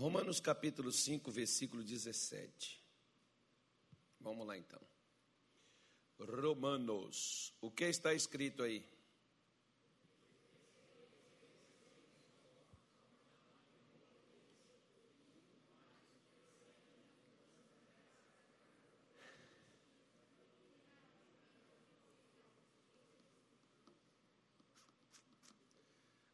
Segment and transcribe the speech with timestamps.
[0.00, 2.82] Romanos capítulo 5, versículo 17.
[4.18, 4.80] Vamos lá então.
[6.18, 7.52] Romanos.
[7.60, 8.82] O que está escrito aí?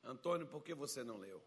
[0.04, 1.42] Antônio, por que você não leu?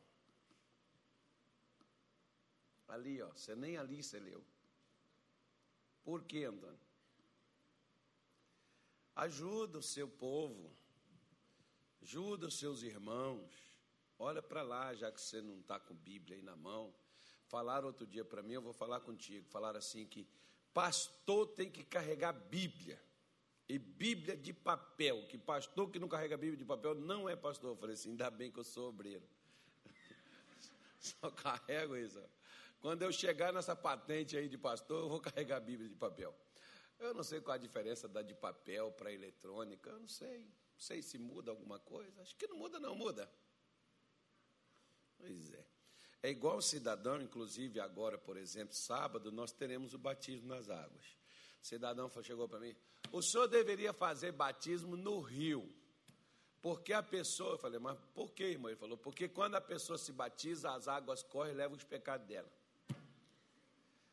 [2.90, 4.44] Ali, ó, você nem ali você leu.
[6.04, 6.80] Por que, Antônio?
[9.16, 10.72] Ajuda o seu povo,
[12.02, 13.52] ajuda os seus irmãos.
[14.18, 16.94] Olha para lá, já que você não está com Bíblia aí na mão.
[17.48, 19.48] Falaram outro dia para mim, eu vou falar contigo.
[19.50, 20.28] Falaram assim que
[20.74, 23.02] pastor tem que carregar Bíblia.
[23.68, 27.72] E Bíblia de papel, que pastor que não carrega Bíblia de papel não é pastor.
[27.72, 29.24] Eu falei assim, ainda bem que eu sou obreiro.
[31.00, 32.20] Só carrego isso.
[32.80, 36.34] Quando eu chegar nessa patente aí de pastor, eu vou carregar a Bíblia de papel.
[37.00, 40.40] Eu não sei qual a diferença da de papel para eletrônica, eu não sei.
[40.40, 42.22] Não sei se muda alguma coisa.
[42.22, 43.30] Acho que não muda, não muda.
[45.18, 45.66] Pois é.
[46.22, 51.06] É igual o cidadão, inclusive agora, por exemplo, sábado, nós teremos o batismo nas águas.
[51.62, 52.76] O cidadão chegou para mim,
[53.12, 55.74] o senhor deveria fazer batismo no rio.
[56.62, 58.70] Porque a pessoa, eu falei, mas por que, irmão?
[58.70, 62.28] Ele falou, porque quando a pessoa se batiza, as águas correm e levam os pecados
[62.28, 62.52] dela.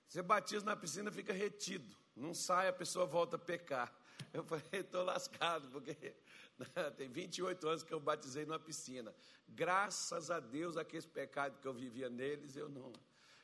[0.08, 1.96] Você batiza na piscina, fica retido.
[2.14, 3.92] Não sai, a pessoa volta a pecar.
[4.32, 6.14] Eu falei, estou lascado, porque
[6.96, 9.14] tem 28 anos que eu batizei numa piscina.
[9.48, 12.92] Graças a Deus, aqueles pecados que eu vivia neles, eu não,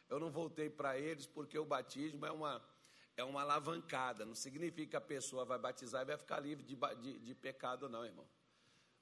[0.08, 2.62] eu não voltei para eles, porque o batismo é uma,
[3.16, 4.24] é uma alavancada.
[4.24, 7.88] Não significa que a pessoa vai batizar e vai ficar livre de, de, de pecado,
[7.88, 8.26] não, irmão.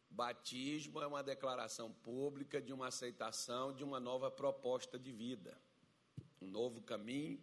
[0.09, 5.57] Batismo é uma declaração pública de uma aceitação de uma nova proposta de vida,
[6.41, 7.41] um novo caminho,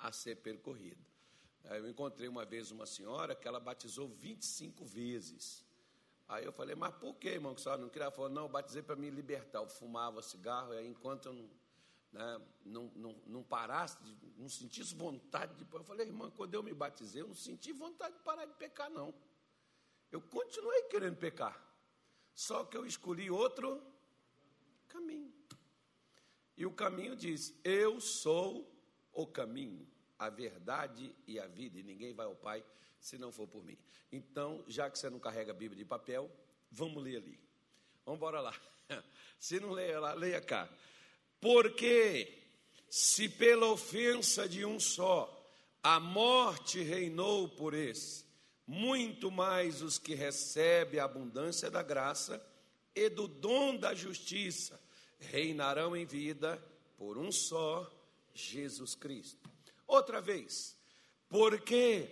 [0.00, 1.04] a ser percorrido.
[1.64, 5.64] Eu encontrei uma vez uma senhora que ela batizou 25 vezes.
[6.26, 8.04] Aí eu falei, mas por que, irmão, que a senhora não queria?
[8.04, 9.58] Ela falou, não, eu batizei para me libertar.
[9.58, 11.50] Eu fumava cigarro, e aí enquanto eu não,
[12.12, 13.96] né, não, não, não parasse,
[14.36, 15.66] não sentisse vontade de.
[15.72, 18.90] Eu falei, irmã, quando eu me batizei, eu não senti vontade de parar de pecar,
[18.90, 19.14] não.
[20.10, 21.60] Eu continuei querendo pecar.
[22.34, 23.82] Só que eu escolhi outro
[24.88, 25.32] caminho.
[26.56, 28.70] E o caminho diz: Eu sou
[29.12, 29.86] o caminho,
[30.20, 32.62] a verdade e a vida, e ninguém vai ao Pai
[33.00, 33.78] se não for por mim.
[34.12, 36.30] Então, já que você não carrega a Bíblia de papel,
[36.70, 37.40] vamos ler ali.
[38.04, 38.54] Vamos embora lá.
[39.40, 40.68] Se não leia lá, leia cá.
[41.40, 42.38] Porque
[42.90, 45.50] se pela ofensa de um só
[45.82, 48.26] a morte reinou por esse,
[48.66, 52.44] muito mais os que recebem a abundância da graça
[52.94, 54.78] e do dom da justiça
[55.18, 56.62] reinarão em vida
[56.98, 57.90] por um só
[58.34, 59.48] Jesus Cristo.
[59.90, 60.76] Outra vez,
[61.28, 62.08] porque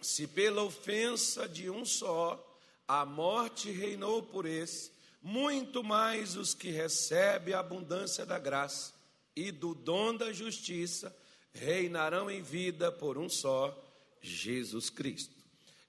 [0.00, 4.90] se pela ofensa de um só a morte reinou por esse,
[5.22, 8.92] muito mais os que recebem a abundância da graça
[9.36, 11.16] e do dom da justiça
[11.52, 13.80] reinarão em vida por um só,
[14.20, 15.36] Jesus Cristo.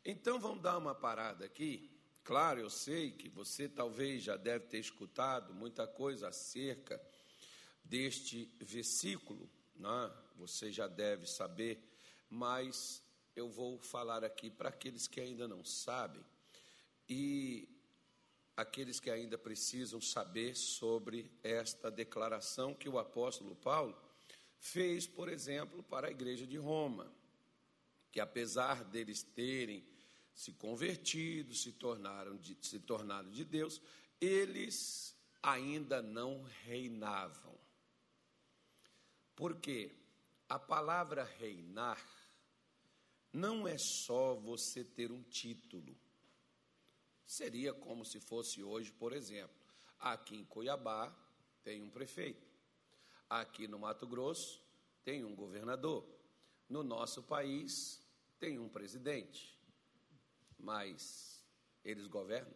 [0.06, 1.90] Então vamos dar uma parada aqui.
[2.24, 7.02] Claro, eu sei que você talvez já deve ter escutado muita coisa acerca
[7.84, 10.12] deste versículo, né?
[10.36, 11.82] você já deve saber,
[12.30, 13.04] mas
[13.36, 16.24] eu vou falar aqui para aqueles que ainda não sabem
[17.08, 17.70] e
[18.56, 23.96] aqueles que ainda precisam saber sobre esta declaração que o apóstolo Paulo
[24.58, 27.12] fez, por exemplo, para a igreja de Roma,
[28.12, 29.86] que apesar deles terem
[30.34, 33.82] se convertido, se tornaram de, se tornaram de Deus,
[34.20, 37.56] eles ainda não reinavam.
[39.36, 39.92] Porque
[40.48, 42.00] a palavra reinar
[43.34, 45.96] não é só você ter um título.
[47.26, 49.56] Seria como se fosse hoje, por exemplo,
[50.00, 51.14] aqui em Cuiabá
[51.64, 52.48] tem um prefeito,
[53.30, 54.64] aqui no Mato Grosso
[55.04, 56.08] tem um governador,
[56.70, 58.02] no nosso país
[58.40, 59.60] tem um presidente.
[60.58, 61.44] Mas
[61.84, 62.56] eles governam?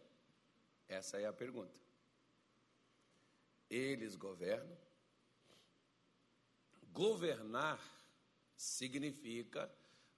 [0.88, 1.78] Essa é a pergunta.
[3.68, 4.76] Eles governam?
[6.92, 7.80] Governar
[8.56, 9.72] significa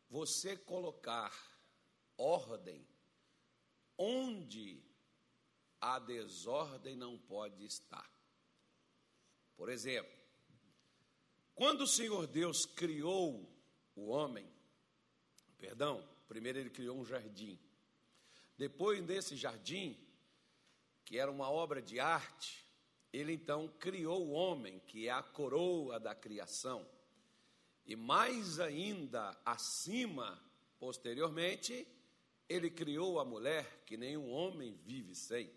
[0.09, 1.33] você colocar
[2.17, 2.87] ordem
[3.97, 4.83] onde
[5.81, 8.11] a desordem não pode estar.
[9.57, 10.13] Por exemplo,
[11.55, 13.49] quando o Senhor Deus criou
[13.95, 14.51] o homem,
[15.59, 17.59] perdão, primeiro ele criou um jardim.
[18.57, 19.99] Depois desse jardim,
[21.05, 22.62] que era uma obra de arte,
[23.13, 26.87] ele então criou o homem, que é a coroa da criação.
[27.85, 30.43] E mais ainda acima,
[30.79, 31.87] posteriormente,
[32.49, 35.53] ele criou a mulher, que nenhum homem vive sem.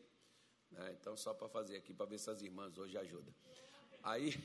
[0.72, 0.98] Né?
[1.00, 3.34] Então, só para fazer aqui, para ver se as irmãs hoje ajudam.
[4.04, 4.34] Aí.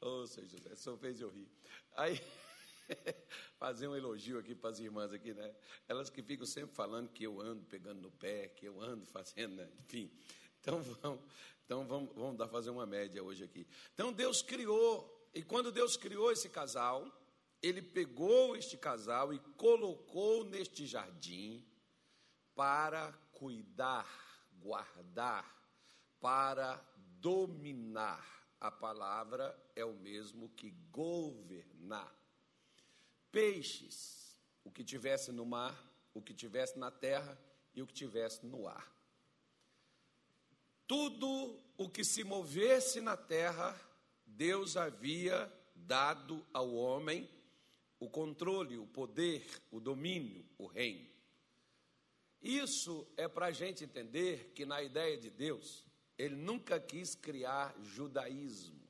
[0.00, 1.48] Ô, oh, Senhor José, só fez eu rir.
[1.96, 2.20] Aí.
[3.58, 5.54] fazer um elogio aqui para as irmãs aqui, né?
[5.88, 9.56] Elas que ficam sempre falando que eu ando pegando no pé, que eu ando fazendo,
[9.56, 9.68] né?
[9.78, 10.10] enfim.
[10.60, 11.20] Então vamos,
[11.64, 13.66] então vamos, vamos dar fazer uma média hoje aqui.
[13.92, 17.06] Então Deus criou, e quando Deus criou esse casal,
[17.62, 21.66] ele pegou este casal e colocou neste jardim
[22.54, 24.06] para cuidar,
[24.58, 25.50] guardar,
[26.20, 26.76] para
[27.20, 28.32] dominar.
[28.60, 32.23] A palavra é o mesmo que governar
[33.34, 35.76] peixes, o que tivesse no mar,
[36.14, 37.36] o que tivesse na terra
[37.74, 38.94] e o que tivesse no ar.
[40.86, 43.76] Tudo o que se movesse na terra,
[44.24, 47.28] Deus havia dado ao homem
[47.98, 51.10] o controle, o poder, o domínio, o reino.
[52.40, 55.84] Isso é para a gente entender que, na ideia de Deus,
[56.16, 58.86] Ele nunca quis criar judaísmo,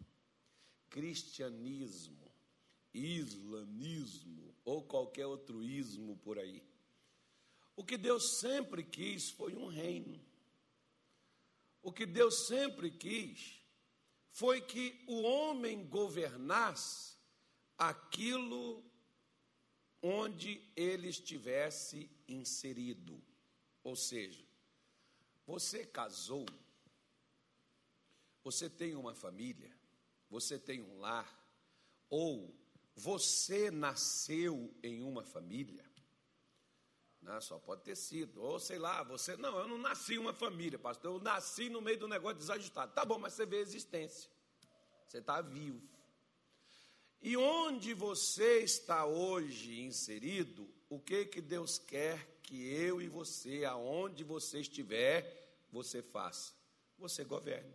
[0.90, 2.23] cristianismo,
[2.94, 6.62] islamismo ou qualquer outro ismo por aí.
[7.76, 10.24] O que Deus sempre quis foi um reino.
[11.82, 13.60] O que Deus sempre quis
[14.30, 17.16] foi que o homem governasse
[17.76, 18.82] aquilo
[20.00, 23.22] onde ele estivesse inserido.
[23.82, 24.44] Ou seja,
[25.46, 26.46] você casou,
[28.42, 29.70] você tem uma família,
[30.30, 31.42] você tem um lar,
[32.08, 32.54] ou
[32.94, 35.84] você nasceu em uma família?
[37.20, 38.42] Não, só pode ter sido.
[38.42, 39.36] Ou sei lá, você.
[39.36, 41.14] Não, eu não nasci em uma família, pastor.
[41.14, 42.92] Eu nasci no meio do negócio desajustado.
[42.92, 44.30] Tá bom, mas você vê a existência.
[45.08, 45.82] Você está vivo.
[47.22, 53.64] E onde você está hoje inserido, o que que Deus quer que eu e você,
[53.64, 56.52] aonde você estiver, você faça?
[56.98, 57.74] Você governe.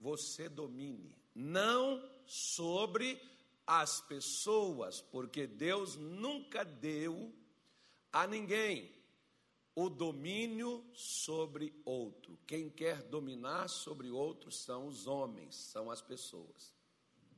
[0.00, 1.19] Você domine.
[1.34, 3.20] Não sobre
[3.66, 7.32] as pessoas, porque Deus nunca deu
[8.12, 8.92] a ninguém
[9.74, 12.38] o domínio sobre outro.
[12.46, 16.74] Quem quer dominar sobre outro são os homens, são as pessoas.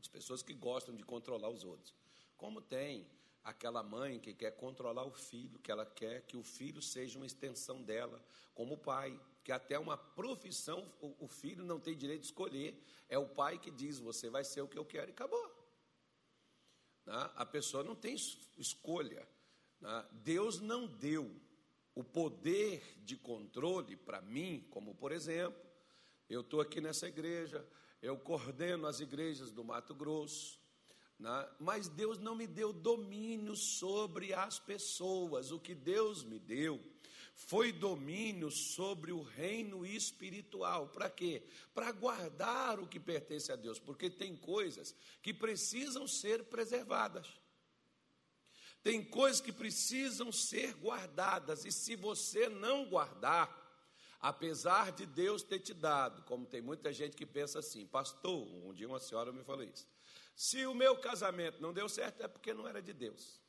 [0.01, 1.95] As pessoas que gostam de controlar os outros.
[2.37, 3.07] Como tem
[3.45, 7.27] aquela mãe que quer controlar o filho, que ela quer que o filho seja uma
[7.27, 8.25] extensão dela,
[8.55, 12.81] como o pai que até uma profissão o, filho não tem direito de escolher.
[13.09, 15.47] É o pai que diz: você vai ser o que eu quero e acabou.
[17.05, 17.31] Né?
[17.35, 18.15] A pessoa não tem
[18.57, 19.27] escolha.
[19.81, 20.09] Né?
[20.13, 21.35] Deus não deu
[21.95, 25.61] o poder de controle para mim, como por exemplo,
[26.29, 27.67] eu estou aqui nessa igreja,
[28.01, 30.59] eu coordeno as igrejas do Mato Grosso,
[31.19, 31.49] né?
[31.59, 35.51] mas Deus não me deu domínio sobre as pessoas.
[35.51, 36.81] O que Deus me deu
[37.35, 40.89] foi domínio sobre o reino espiritual.
[40.89, 41.43] Para quê?
[41.75, 47.27] Para guardar o que pertence a Deus, porque tem coisas que precisam ser preservadas.
[48.83, 53.61] Tem coisas que precisam ser guardadas, e se você não guardar,
[54.21, 58.73] apesar de Deus ter te dado, como tem muita gente que pensa assim, pastor, um
[58.73, 59.87] dia uma senhora me falou isso.
[60.35, 63.41] Se o meu casamento não deu certo, é porque não era de Deus.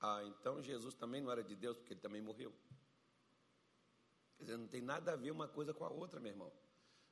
[0.00, 2.52] Ah, então Jesus também não era de Deus, porque ele também morreu.
[4.36, 6.52] Quer dizer, não tem nada a ver uma coisa com a outra, meu irmão.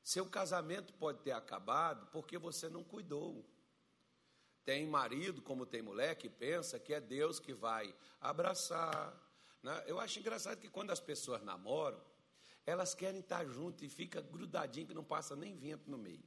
[0.03, 3.45] Seu casamento pode ter acabado porque você não cuidou.
[4.65, 9.15] Tem marido, como tem mulher, que pensa que é Deus que vai abraçar.
[9.63, 9.85] Né?
[9.87, 12.01] Eu acho engraçado que quando as pessoas namoram,
[12.67, 16.25] elas querem estar juntas e fica grudadinho que não passa nem vento no meio.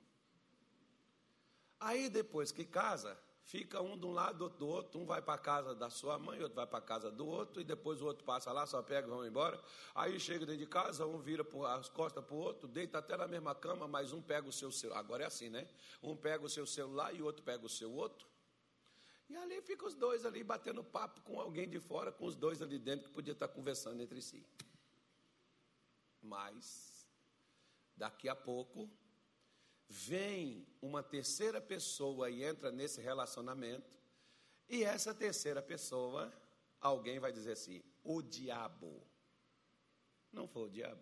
[1.80, 5.36] Aí depois que casa, fica um de um lado, outro do outro, um vai para
[5.36, 8.06] a casa da sua mãe, outro vai para a casa do outro, e depois o
[8.06, 9.60] outro passa lá, só pega e vão embora.
[9.96, 13.26] Aí chega dentro de casa, um vira as costas para o outro, deita até na
[13.26, 15.00] mesma cama, mas um pega o seu celular.
[15.00, 15.66] Agora é assim, né?
[16.04, 18.28] Um pega o seu celular e o outro pega o seu outro.
[19.30, 22.62] E ali fica os dois ali batendo papo com alguém de fora, com os dois
[22.62, 24.46] ali dentro que podia estar conversando entre si.
[26.22, 27.08] Mas,
[27.96, 28.90] daqui a pouco,
[29.90, 33.98] vem uma terceira pessoa e entra nesse relacionamento,
[34.70, 36.32] e essa terceira pessoa,
[36.82, 39.02] alguém vai dizer assim: o diabo.
[40.32, 41.02] Não foi o diabo.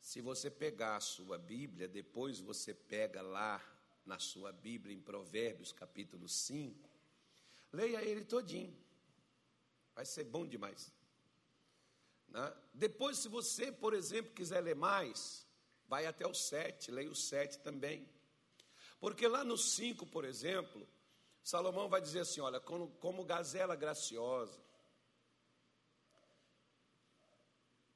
[0.00, 3.62] Se você pegar a sua Bíblia, depois você pega lá
[4.04, 6.88] na sua Bíblia, em Provérbios capítulo 5,
[7.72, 8.76] leia ele todinho.
[9.94, 10.92] Vai ser bom demais.
[12.28, 12.52] Né?
[12.72, 15.46] Depois, se você, por exemplo, quiser ler mais,
[15.88, 18.08] vai até o 7, leia o 7 também.
[19.00, 20.88] Porque lá no 5, por exemplo,
[21.42, 24.60] Salomão vai dizer assim: olha, como, como gazela graciosa,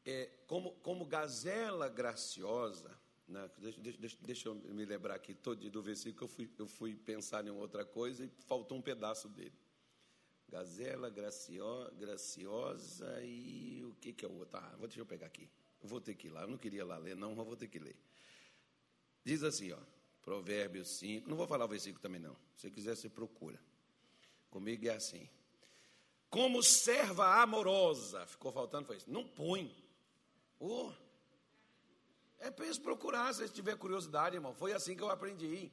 [0.04, 3.50] é, como, como gazela graciosa, né?
[3.58, 7.46] deixa, deixa, deixa, eu me lembrar aqui todo do versículo, eu fui, eu fui pensar
[7.46, 9.54] em outra coisa e faltou um pedaço dele.
[10.48, 11.64] Gazela gracio,
[11.98, 14.56] graciosa e o que, que é o outro?
[14.58, 15.50] Ah, deixa eu pegar aqui.
[15.86, 16.42] Vou ter que ir lá.
[16.42, 17.96] Eu não queria lá ler, não, mas vou ter que ler.
[19.24, 19.78] Diz assim, ó,
[20.22, 21.28] Provérbios 5.
[21.28, 22.36] Não vou falar o versículo também, não.
[22.56, 23.60] Se quiser, você procura.
[24.50, 25.28] Comigo é assim.
[26.28, 28.26] Como serva amorosa.
[28.26, 29.10] Ficou faltando, foi isso.
[29.10, 29.74] Não põe.
[30.58, 30.92] Oh,
[32.38, 34.54] é para eles procurar, se tiver curiosidade, irmão.
[34.54, 35.70] Foi assim que eu aprendi.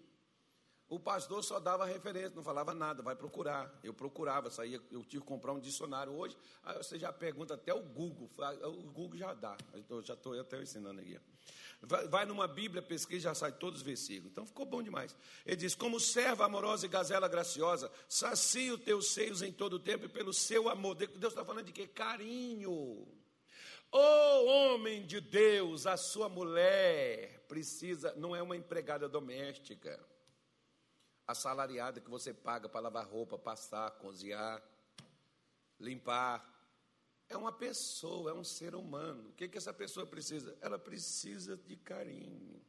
[0.94, 3.80] O pastor só dava referência, não falava nada, vai procurar.
[3.84, 6.38] Eu procurava, saía, eu tive que comprar um dicionário hoje.
[6.62, 8.30] Aí você já pergunta até o Google,
[8.66, 9.58] o Google já dá.
[9.90, 11.20] Eu já estou até ensinando aqui.
[11.82, 14.32] Vai, numa Bíblia, pesquisa, já sai todos os versículos.
[14.32, 15.16] Então ficou bom demais.
[15.44, 19.80] Ele diz: Como serva amorosa e gazela graciosa, sacia os teus seios em todo o
[19.80, 20.94] tempo e pelo seu amor.
[20.94, 21.88] Deus está falando de quê?
[21.88, 22.72] Carinho.
[22.72, 30.00] Ô oh, homem de Deus, a sua mulher precisa, não é uma empregada doméstica,
[31.28, 34.62] assalariada que você paga para lavar roupa, passar, cozinhar,
[35.80, 36.50] limpar.
[37.30, 39.30] É uma pessoa, é um ser humano.
[39.30, 40.58] O que, que essa pessoa precisa?
[40.62, 42.62] Ela precisa de carinho.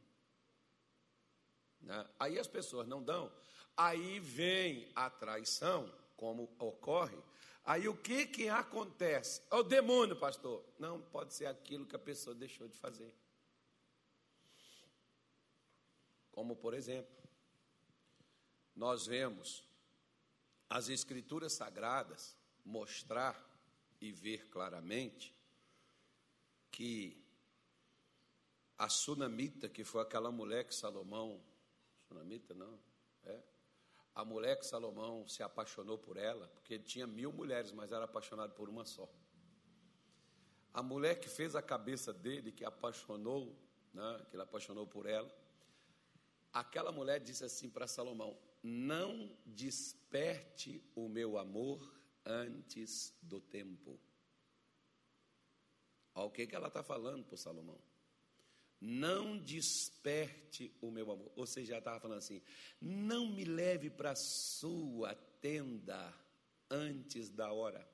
[1.81, 2.07] Né?
[2.19, 3.31] Aí as pessoas não dão.
[3.77, 7.21] Aí vem a traição, como ocorre
[7.65, 9.41] Aí o que que acontece?
[9.49, 10.63] É o demônio, pastor.
[10.77, 13.11] Não, pode ser aquilo que a pessoa deixou de fazer.
[16.31, 17.24] Como, por exemplo,
[18.75, 19.63] nós vemos
[20.69, 23.41] as escrituras sagradas mostrar
[24.01, 25.33] e ver claramente
[26.71, 27.23] que
[28.77, 31.41] a sunamita, que foi aquela mulher que Salomão,
[32.07, 32.77] sunamita não,
[33.23, 33.41] é,
[34.13, 38.05] a mulher que Salomão se apaixonou por ela, porque ele tinha mil mulheres, mas era
[38.05, 39.09] apaixonado por uma só.
[40.73, 43.57] A mulher que fez a cabeça dele, que apaixonou,
[43.93, 45.33] né, que ele apaixonou por ela,
[46.51, 48.37] aquela mulher disse assim para Salomão:
[48.67, 51.79] Não desperte o meu amor
[52.25, 53.99] antes do tempo.
[56.15, 57.79] Olha o que, que ela está falando para Salomão
[58.79, 61.31] não desperte o meu amor.
[61.35, 62.41] Ou seja, já estava falando assim:
[62.79, 66.13] não me leve para a sua tenda
[66.69, 67.87] antes da hora.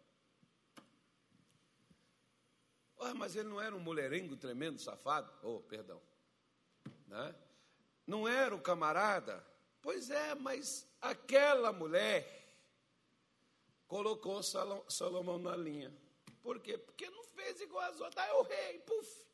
[2.97, 5.31] Oh, mas ele não era um mulherengo tremendo, safado?
[5.41, 6.01] Oh, perdão.
[7.07, 7.35] Né?
[8.05, 9.43] Não era o camarada?
[9.81, 12.41] Pois é, mas aquela mulher
[13.87, 15.91] colocou Salomão na linha.
[16.41, 16.77] Por quê?
[16.77, 18.25] Porque não fez igual as outras.
[18.25, 19.25] Ah, é o rei, puf.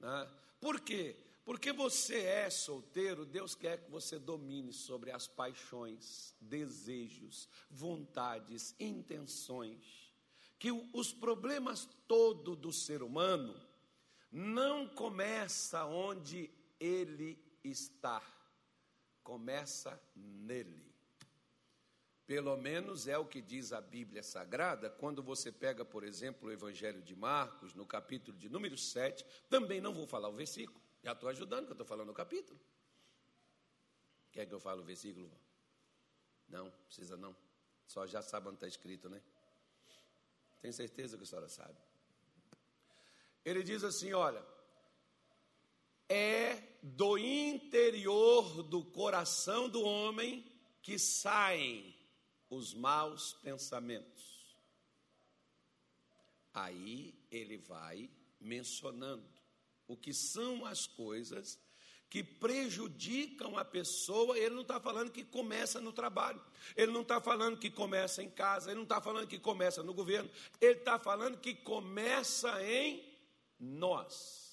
[0.00, 0.30] Né?
[0.60, 1.16] Por quê?
[1.44, 10.12] Porque você é solteiro, Deus quer que você domine sobre as paixões, desejos, vontades, intenções.
[10.58, 13.54] Que os problemas todo do ser humano
[14.32, 18.22] não começa onde ele está,
[19.24, 20.94] começa nele.
[22.26, 26.52] Pelo menos é o que diz a Bíblia Sagrada, quando você pega, por exemplo, o
[26.52, 31.12] Evangelho de Marcos, no capítulo de número 7, também não vou falar o versículo, já
[31.12, 32.58] estou ajudando, que eu estou falando o capítulo.
[34.32, 35.30] Quer que eu fale o versículo?
[36.48, 37.36] Não, precisa não.
[37.86, 39.22] Só já sabe onde está escrito, né?
[40.60, 41.78] Tenho certeza que a senhora sabe.
[43.44, 44.42] Ele diz assim: olha,
[46.08, 50.44] é do interior do coração do homem
[50.82, 51.94] que saem
[52.50, 54.22] os maus pensamentos.
[56.52, 59.26] Aí ele vai mencionando
[59.88, 61.58] o que são as coisas
[62.08, 64.38] que prejudicam a pessoa.
[64.38, 66.40] Ele não está falando que começa no trabalho,
[66.76, 69.92] ele não está falando que começa em casa, ele não está falando que começa no
[69.92, 70.30] governo,
[70.60, 73.02] ele está falando que começa em
[73.58, 74.43] nós.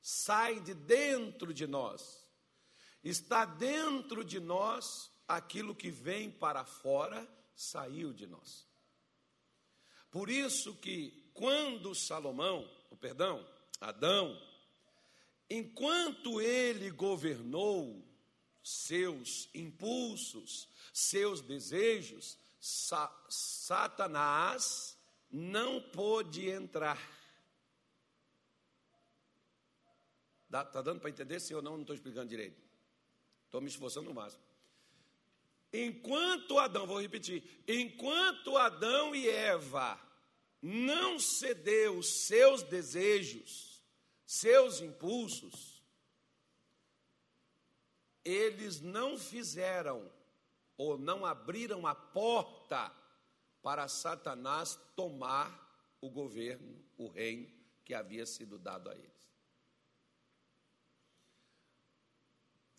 [0.00, 2.26] Sai de dentro de nós,
[3.02, 8.66] está dentro de nós aquilo que vem para fora saiu de nós.
[10.10, 13.46] Por isso que quando Salomão, o perdão,
[13.80, 14.36] Adão,
[15.48, 18.04] enquanto ele governou
[18.62, 24.96] seus impulsos, seus desejos, sa Satanás
[25.30, 26.98] não pôde entrar.
[30.50, 31.38] Está dando para entender?
[31.38, 31.74] Sim ou não?
[31.74, 32.60] Não estou explicando direito.
[33.44, 34.42] Estou me esforçando no máximo.
[35.72, 40.00] Enquanto Adão, vou repetir, enquanto Adão e Eva
[40.60, 43.80] não cedeu seus desejos,
[44.26, 45.80] seus impulsos,
[48.24, 50.10] eles não fizeram
[50.76, 52.92] ou não abriram a porta
[53.62, 57.48] para Satanás tomar o governo, o reino
[57.84, 59.19] que havia sido dado a eles.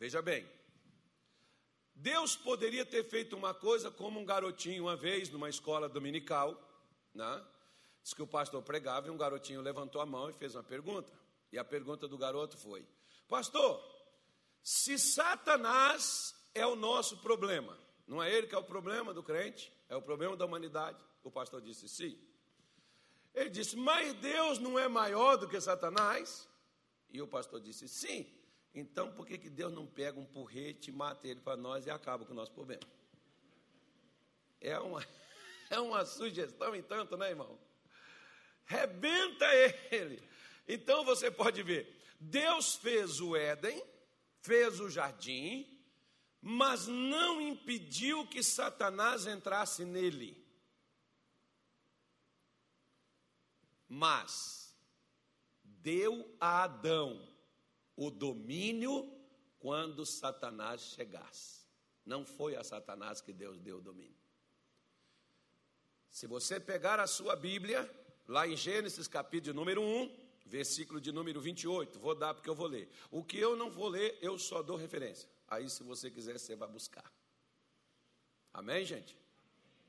[0.01, 0.49] Veja bem,
[1.93, 6.59] Deus poderia ter feito uma coisa como um garotinho, uma vez, numa escola dominical,
[7.13, 7.45] né?
[8.01, 11.13] Diz que o pastor pregava e um garotinho levantou a mão e fez uma pergunta.
[11.51, 12.83] E a pergunta do garoto foi:
[13.27, 13.79] Pastor,
[14.63, 17.77] se Satanás é o nosso problema,
[18.07, 20.97] não é ele que é o problema do crente, é o problema da humanidade?
[21.23, 22.19] O pastor disse sim.
[23.35, 26.49] Ele disse: Mas Deus não é maior do que Satanás?
[27.07, 28.40] E o pastor disse: Sim.
[28.73, 32.25] Então por que, que Deus não pega um porrete, mata ele para nós e acaba
[32.25, 32.83] com o nosso problema?
[34.59, 35.05] É uma,
[35.69, 37.59] é uma sugestão em tanto, né, irmão?
[38.65, 39.45] Rebenta
[39.91, 40.21] ele.
[40.67, 43.83] Então você pode ver: Deus fez o Éden,
[44.39, 45.67] fez o jardim,
[46.41, 50.41] mas não impediu que Satanás entrasse nele.
[53.93, 54.73] mas
[55.65, 57.27] deu a Adão
[58.05, 59.15] o domínio
[59.59, 61.67] quando Satanás chegasse.
[62.03, 64.17] Não foi a Satanás que Deus deu o domínio.
[66.09, 67.89] Se você pegar a sua Bíblia,
[68.27, 70.17] lá em Gênesis capítulo número 1,
[70.47, 72.89] versículo de número 28, vou dar porque eu vou ler.
[73.11, 75.29] O que eu não vou ler, eu só dou referência.
[75.47, 77.13] Aí, se você quiser, você vai buscar.
[78.51, 79.15] Amém, gente?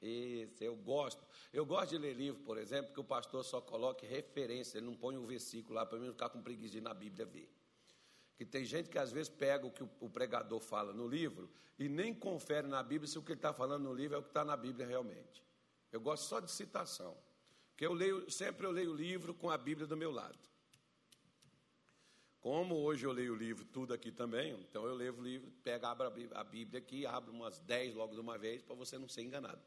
[0.03, 1.25] Isso, eu gosto.
[1.51, 4.95] Eu gosto de ler livro, por exemplo, que o pastor só coloque referência, ele não
[4.95, 7.62] põe um versículo lá para mim não ficar com preguiça na Bíblia ver.
[8.37, 11.89] Que tem gente que às vezes pega o que o pregador fala no livro e
[11.89, 14.31] nem confere na Bíblia se o que ele está falando no livro é o que
[14.31, 15.43] está na Bíblia realmente.
[15.91, 17.17] Eu gosto só de citação.
[17.71, 20.39] Porque eu leio, sempre eu leio o livro com a Bíblia do meu lado.
[22.41, 25.87] Como hoje eu leio o livro tudo aqui também, então eu leio o livro, pego,
[25.87, 29.23] abro a Bíblia aqui, abro umas dez logo de uma vez, para você não ser
[29.23, 29.63] enganado.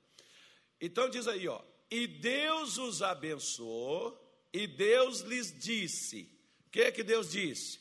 [0.82, 6.30] Então diz aí, ó, e Deus os abençoou, e Deus lhes disse:
[6.65, 7.80] o que é que Deus disse?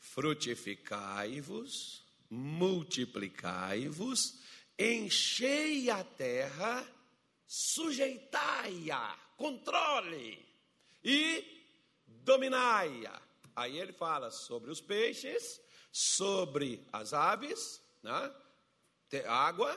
[0.00, 4.40] Frutificai-vos, multiplicai-vos,
[4.78, 6.86] enchei a terra,
[7.46, 10.44] sujeitai-a, controle
[11.04, 11.44] e
[12.06, 13.20] dominai-a.
[13.54, 15.60] Aí ele fala sobre os peixes,
[15.92, 18.34] sobre as aves, né?
[19.26, 19.76] água,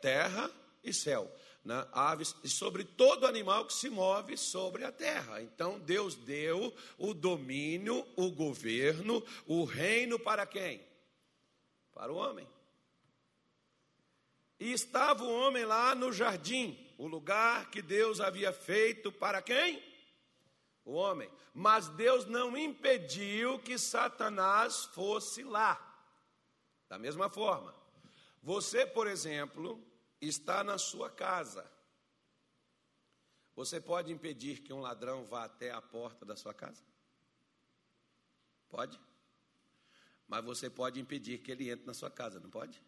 [0.00, 0.50] terra
[0.82, 1.30] e céu,
[1.64, 1.86] né?
[1.92, 5.40] aves e sobre todo animal que se move sobre a terra.
[5.40, 10.84] Então Deus deu o domínio, o governo, o reino para quem?
[11.94, 12.46] Para o homem.
[14.60, 19.82] E estava o homem lá no jardim, o lugar que Deus havia feito para quem?
[20.84, 21.30] O homem.
[21.52, 25.80] Mas Deus não impediu que Satanás fosse lá.
[26.88, 27.74] Da mesma forma,
[28.42, 29.82] você, por exemplo,
[30.20, 31.70] está na sua casa.
[33.54, 36.82] Você pode impedir que um ladrão vá até a porta da sua casa?
[38.68, 39.00] Pode?
[40.26, 42.82] Mas você pode impedir que ele entre na sua casa, não pode?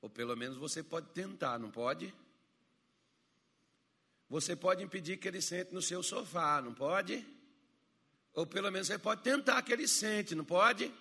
[0.00, 2.14] Ou pelo menos você pode tentar, não pode?
[4.28, 7.26] Você pode impedir que ele sente no seu sofá, não pode?
[8.34, 10.92] Ou pelo menos você pode tentar que ele sente, não pode?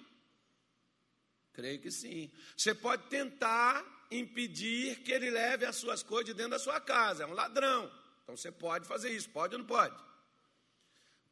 [1.57, 2.31] Creio que sim.
[2.55, 7.23] Você pode tentar impedir que ele leve as suas coisas de dentro da sua casa.
[7.23, 7.91] É um ladrão.
[8.21, 9.99] Então você pode fazer isso, pode ou não pode?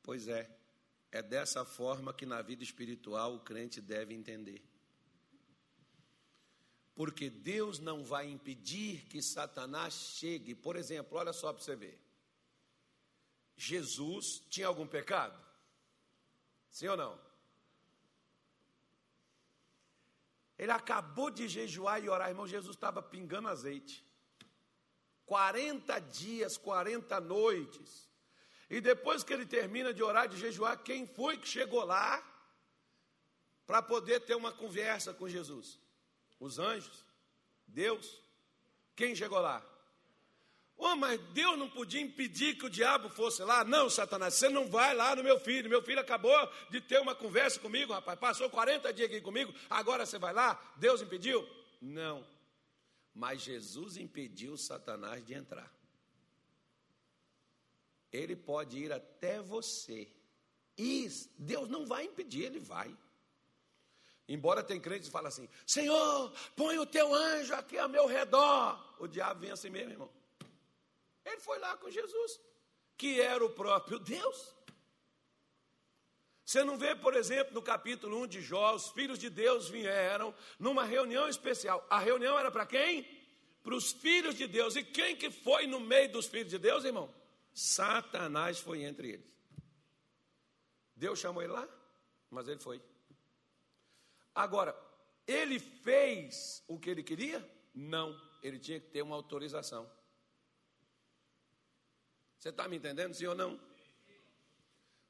[0.02, 0.50] Pois é,
[1.12, 4.68] é dessa forma que na vida espiritual o crente deve entender.
[6.96, 10.56] Porque Deus não vai impedir que Satanás chegue.
[10.56, 12.02] Por exemplo, olha só para você ver.
[13.56, 15.40] Jesus tinha algum pecado?
[16.72, 17.25] Sim ou não?
[20.58, 22.48] Ele acabou de jejuar e orar, irmão.
[22.48, 24.06] Jesus estava pingando azeite.
[25.26, 28.10] 40 dias, 40 noites.
[28.70, 32.24] E depois que ele termina de orar, de jejuar, quem foi que chegou lá
[33.66, 35.80] para poder ter uma conversa com Jesus?
[36.40, 37.04] Os anjos?
[37.68, 38.22] Deus?
[38.96, 39.64] Quem chegou lá?
[40.78, 43.64] Oh, mas Deus não podia impedir que o diabo fosse lá?
[43.64, 45.70] Não, Satanás, você não vai lá no meu filho.
[45.70, 46.36] Meu filho acabou
[46.70, 48.20] de ter uma conversa comigo, rapaz.
[48.20, 50.62] Passou 40 dias aqui comigo, agora você vai lá?
[50.76, 51.48] Deus impediu?
[51.82, 52.28] Não.
[53.14, 55.74] Mas Jesus impediu Satanás de entrar.
[58.12, 60.12] Ele pode ir até você.
[60.78, 62.96] E Deus não vai impedir, ele vai.
[64.28, 68.96] Embora tem crentes que falam assim: Senhor, põe o teu anjo aqui ao meu redor.
[69.00, 70.25] O diabo vem assim mesmo, irmão.
[71.26, 72.40] Ele foi lá com Jesus,
[72.98, 74.56] que era o próprio Deus.
[76.46, 80.34] Você não vê, por exemplo, no capítulo 1 de Jó, os filhos de Deus vieram
[80.60, 81.86] numa reunião especial.
[81.90, 83.04] A reunião era para quem?
[83.64, 84.76] Para os filhos de Deus.
[84.76, 87.12] E quem que foi no meio dos filhos de Deus, irmão?
[87.52, 89.36] Satanás foi entre eles.
[90.96, 91.68] Deus chamou ele lá,
[92.30, 92.80] mas ele foi.
[94.36, 94.78] Agora,
[95.26, 97.44] ele fez o que ele queria?
[97.74, 99.90] Não, ele tinha que ter uma autorização.
[102.46, 103.60] Você está me entendendo, sim ou não?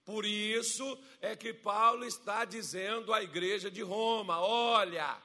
[0.06, 5.22] Por isso é que Paulo está dizendo à igreja de Roma: olha,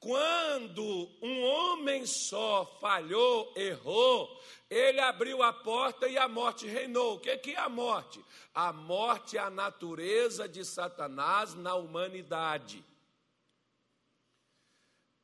[0.00, 7.14] quando um homem só falhou, errou, ele abriu a porta e a morte reinou.
[7.14, 8.20] O que é a morte?
[8.52, 12.84] A morte é a natureza de Satanás na humanidade.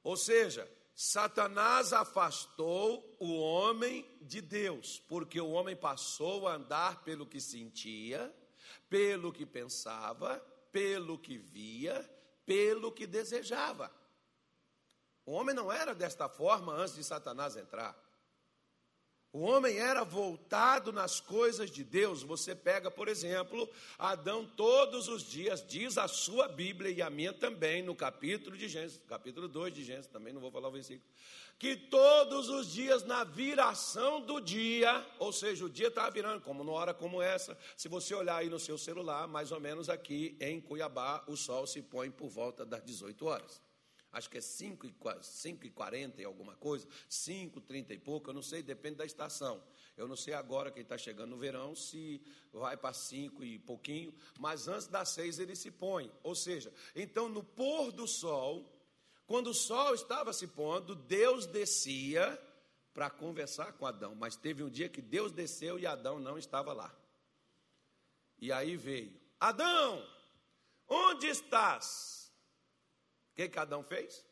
[0.05, 7.27] Ou seja, Satanás afastou o homem de Deus, porque o homem passou a andar pelo
[7.27, 8.35] que sentia
[8.89, 10.39] pelo que pensava,
[10.73, 12.09] pelo que via,
[12.45, 13.93] pelo que desejava.
[15.25, 17.97] O homem não era desta forma antes de Satanás entrar.
[19.33, 22.23] O homem era voltado nas coisas de Deus.
[22.23, 27.33] Você pega, por exemplo, Adão todos os dias, diz a sua Bíblia e a minha
[27.33, 31.05] também, no capítulo de Gênesis, capítulo 2 de Gênesis, também não vou falar o versículo
[31.59, 36.63] que todos os dias, na viração do dia, ou seja, o dia estava virando, como
[36.63, 40.37] numa hora como essa, se você olhar aí no seu celular, mais ou menos aqui
[40.41, 43.68] em Cuiabá, o sol se põe por volta das 18 horas.
[44.13, 48.31] Acho que é 5 e, 5 e 40 e alguma coisa, 5, 30 e pouco,
[48.31, 49.63] eu não sei, depende da estação.
[49.97, 54.15] Eu não sei agora quem está chegando no verão se vai para 5 e pouquinho,
[54.39, 56.11] mas antes das 6 ele se põe.
[56.23, 58.65] Ou seja, então no pôr do sol,
[59.27, 62.41] quando o sol estava se pondo, Deus descia
[62.95, 66.73] para conversar com Adão, mas teve um dia que Deus desceu e Adão não estava
[66.73, 66.93] lá.
[68.41, 70.03] E aí veio: Adão,
[70.89, 72.18] onde estás?
[73.39, 74.25] O que, que Adão fez?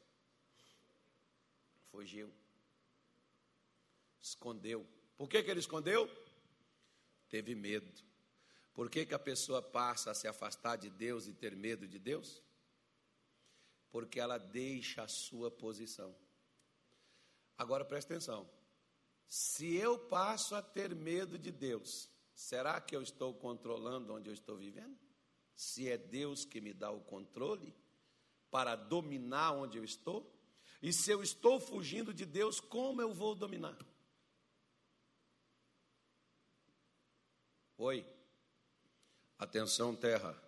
[1.93, 2.29] Fugiu,
[4.21, 4.85] escondeu.
[5.17, 6.11] Por que, que ele escondeu?
[7.29, 7.91] Teve medo.
[8.75, 11.99] Por que, que a pessoa passa a se afastar de Deus e ter medo de
[11.99, 12.43] Deus?
[13.97, 16.15] porque ela deixa a sua posição.
[17.57, 18.47] Agora preste atenção.
[19.27, 24.35] Se eu passo a ter medo de Deus, será que eu estou controlando onde eu
[24.35, 24.99] estou vivendo?
[25.55, 27.75] Se é Deus que me dá o controle
[28.51, 30.33] para dominar onde eu estou?
[30.83, 33.77] E se eu estou fugindo de Deus, como eu vou dominar?
[37.79, 38.07] Oi.
[39.39, 40.41] Atenção, terra.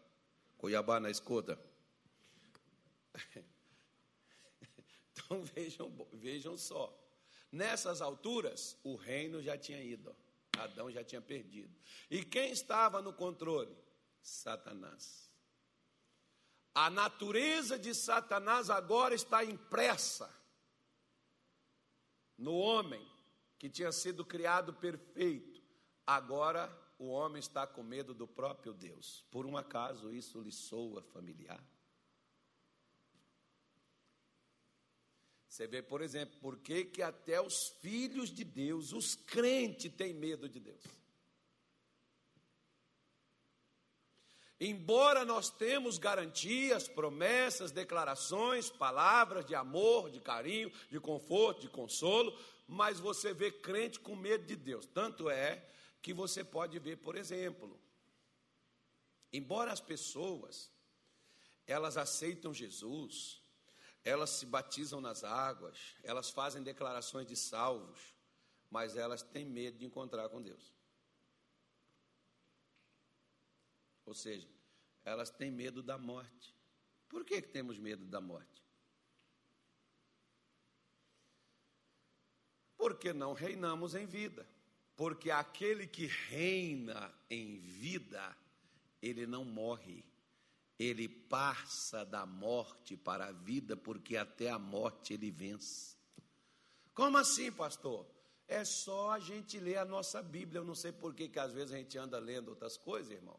[0.57, 1.59] Cuiabá na escuta.
[5.29, 6.97] Então vejam, vejam só.
[7.53, 10.17] Nessas alturas, o reino já tinha ido.
[10.57, 11.75] Adão já tinha perdido.
[12.11, 13.77] E quem estava no controle?
[14.23, 15.28] Satanás.
[16.81, 20.33] A natureza de Satanás agora está impressa
[22.37, 23.05] no homem
[23.59, 25.61] que tinha sido criado perfeito.
[26.07, 29.25] Agora o homem está com medo do próprio Deus.
[29.29, 31.61] Por um acaso isso lhe soa familiar?
[35.49, 40.15] Você vê, por exemplo, por que, que até os filhos de Deus, os crentes, têm
[40.15, 40.85] medo de Deus.
[44.61, 52.37] Embora nós temos garantias, promessas, declarações, palavras de amor, de carinho, de conforto, de consolo,
[52.67, 54.85] mas você vê crente com medo de Deus.
[54.85, 55.65] Tanto é
[56.03, 57.79] que você pode ver, por exemplo,
[59.33, 60.71] embora as pessoas
[61.69, 63.43] elas aceitam Jesus,
[64.03, 68.15] elas se batizam nas águas, elas fazem declarações de salvos,
[68.71, 70.78] mas elas têm medo de encontrar com Deus.
[74.09, 74.49] Ou seja,
[75.05, 76.55] elas têm medo da morte.
[77.09, 78.63] Por que, que temos medo da morte?
[82.77, 84.49] Porque não reinamos em vida.
[84.97, 88.37] Porque aquele que reina em vida,
[89.01, 90.05] ele não morre
[90.79, 95.97] ele passa da morte para a vida, porque até a morte ele vence.
[96.95, 98.07] Como assim, pastor?
[98.47, 100.61] É só a gente ler a nossa Bíblia.
[100.61, 103.39] Eu não sei por que, que às vezes a gente anda lendo outras coisas, irmão.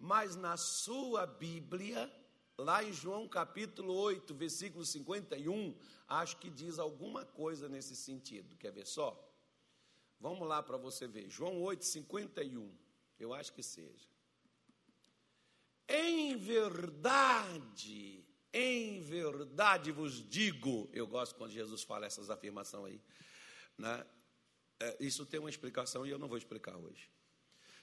[0.00, 2.10] Mas na sua Bíblia,
[2.56, 5.76] lá em João capítulo 8, versículo 51,
[6.08, 8.56] acho que diz alguma coisa nesse sentido.
[8.56, 9.30] Quer ver só?
[10.18, 11.28] Vamos lá para você ver.
[11.28, 12.74] João 8, 51.
[13.18, 14.08] Eu acho que seja.
[15.86, 23.02] Em verdade, em verdade vos digo, eu gosto quando Jesus fala essas afirmações aí,
[23.76, 24.06] né?
[24.80, 27.08] é, isso tem uma explicação e eu não vou explicar hoje.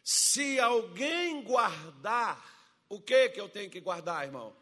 [0.09, 2.41] Se alguém guardar,
[2.87, 4.55] o que que eu tenho que guardar, irmão?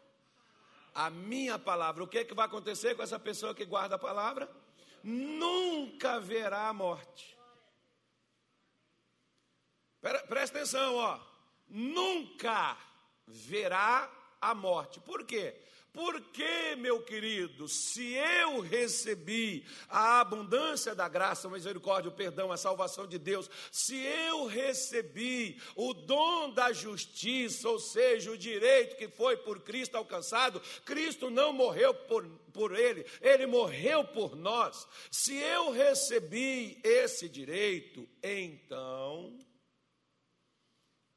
[0.92, 2.02] A minha palavra.
[2.02, 4.50] O que que vai acontecer com essa pessoa que guarda a palavra?
[5.04, 7.38] Nunca verá a morte.
[10.00, 11.20] Presta atenção, ó.
[11.68, 12.76] Nunca
[13.24, 14.98] verá a morte.
[14.98, 15.62] Por quê?
[15.96, 22.58] Porque, meu querido, se eu recebi a abundância da graça, a misericórdia, o perdão, a
[22.58, 29.08] salvação de Deus, se eu recebi o dom da justiça, ou seja, o direito que
[29.08, 34.86] foi por Cristo alcançado, Cristo não morreu por, por ele, ele morreu por nós.
[35.10, 39.34] Se eu recebi esse direito, então,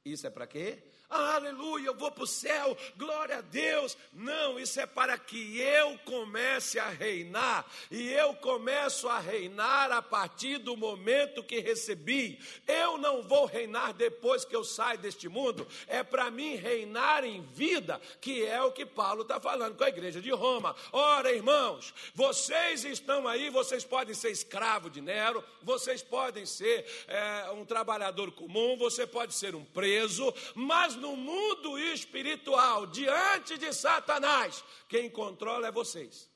[0.06, 0.89] isso é para quê?
[1.10, 3.98] Aleluia, eu vou para o céu, glória a Deus.
[4.14, 10.02] Não, isso é para que eu comece a reinar, e eu começo a reinar a
[10.02, 12.40] partir do momento que recebi.
[12.68, 17.42] Eu não vou reinar depois que eu saio deste mundo, é para mim reinar em
[17.42, 20.76] vida, que é o que Paulo está falando com a igreja de Roma.
[20.92, 27.50] Ora, irmãos, vocês estão aí, vocês podem ser escravo de Nero, vocês podem ser é,
[27.52, 34.64] um trabalhador comum, você pode ser um preso, mas no mundo espiritual, diante de Satanás,
[34.88, 36.30] quem controla é vocês.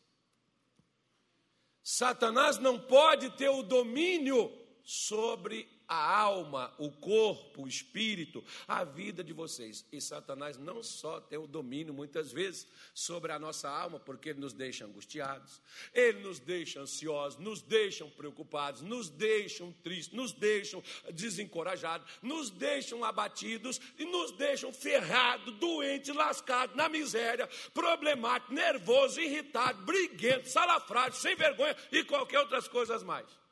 [1.83, 4.51] Satanás não pode ter o domínio
[4.83, 9.85] sobre a alma, o corpo, o espírito, a vida de vocês.
[9.91, 14.39] E Satanás não só tem o domínio, muitas vezes, sobre a nossa alma, porque ele
[14.39, 15.61] nos deixa angustiados,
[15.93, 23.03] ele nos deixa ansiosos, nos deixam preocupados, nos deixam tristes, nos deixam desencorajados, nos deixam
[23.03, 31.35] abatidos e nos deixam ferrados, doentes, lascados, na miséria, problemático, nervoso, irritado, briguento, salafrado, sem
[31.35, 33.43] vergonha e qualquer outras coisas mais.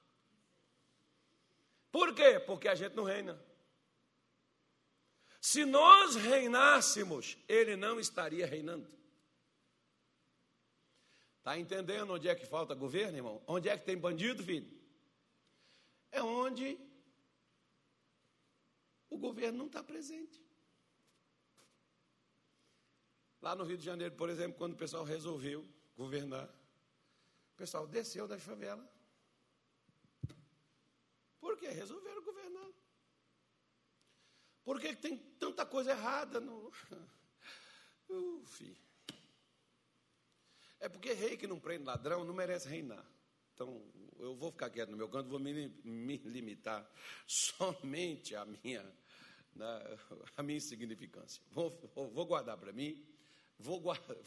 [1.92, 2.40] Por quê?
[2.40, 3.40] Porque a gente não reina.
[5.42, 8.90] Se nós reinássemos, ele não estaria reinando.
[11.40, 13.44] Está entendendo onde é que falta governo, irmão?
[13.48, 14.72] Onde é que tem bandido, filho?
[16.12, 16.80] É onde
[19.10, 20.40] o governo não está presente.
[23.42, 26.48] Lá no Rio de Janeiro, por exemplo, quando o pessoal resolveu governar,
[27.54, 28.88] o pessoal desceu da favela
[31.42, 31.68] por quê?
[31.70, 32.72] Resolveram governar.
[34.64, 36.72] Por que tem tanta coisa errada no.
[38.08, 38.78] Uf.
[40.80, 43.06] É porque rei que não prende ladrão não merece reinar.
[43.54, 43.82] Então,
[44.18, 46.90] eu vou ficar quieto no meu canto, vou me, me limitar
[47.28, 48.84] somente à minha,
[49.54, 49.98] na,
[50.38, 51.44] a minha insignificância.
[51.52, 53.04] Vou, vou, guardar para mim,
[53.58, 53.82] vou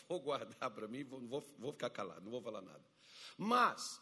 [0.08, 2.84] vou guardar para mim, vou, vou, vou ficar calado, não vou falar nada.
[3.36, 4.00] Mas,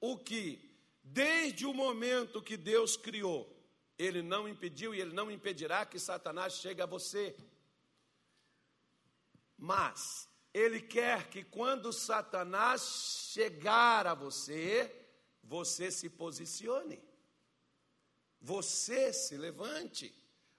[0.00, 0.75] o que
[1.08, 3.48] Desde o momento que Deus criou,
[3.96, 7.36] Ele não impediu e Ele não impedirá que Satanás chegue a você.
[9.56, 14.92] Mas Ele quer que quando Satanás chegar a você,
[15.44, 17.00] você se posicione,
[18.40, 20.12] você se levante,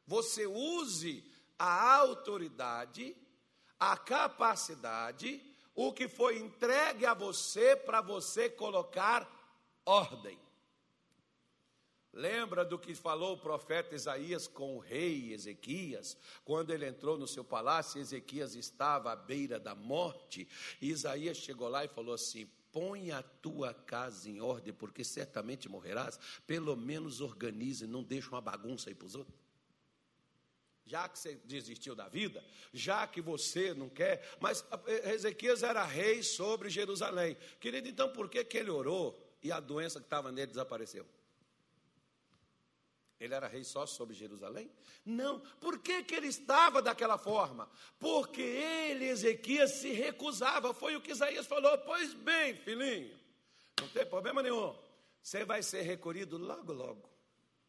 [0.06, 1.30] você use
[1.60, 3.16] a autoridade,
[3.78, 5.44] a capacidade,
[5.76, 9.37] o que foi entregue a você para você colocar
[9.88, 10.38] ordem.
[12.12, 17.28] Lembra do que falou o profeta Isaías com o rei Ezequias, quando ele entrou no
[17.28, 20.48] seu palácio, Ezequias estava à beira da morte,
[20.82, 25.70] e Isaías chegou lá e falou assim: Põe a tua casa em ordem, porque certamente
[25.70, 26.20] morrerás.
[26.46, 29.38] Pelo menos organize, não deixe uma bagunça aí para os outros.
[30.86, 35.84] Já que você desistiu da vida, já que você não quer, mas eh, Ezequias era
[35.84, 37.38] rei sobre Jerusalém.
[37.60, 39.27] Querido, então por que, que ele orou?
[39.42, 41.06] E a doença que estava nele desapareceu.
[43.20, 44.72] Ele era rei só sobre Jerusalém?
[45.04, 45.40] Não.
[45.60, 47.68] Por que, que ele estava daquela forma?
[48.00, 50.74] Porque ele, Ezequias, se recusava.
[50.74, 51.76] Foi o que Isaías falou.
[51.80, 53.18] Pois bem, filhinho,
[53.82, 54.78] não tem problema nenhum.
[55.22, 57.10] Você vai ser recolhido logo, logo.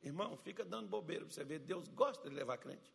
[0.03, 1.61] Irmão, fica dando bobeira para você ver.
[1.61, 2.93] Deus gosta de levar crente.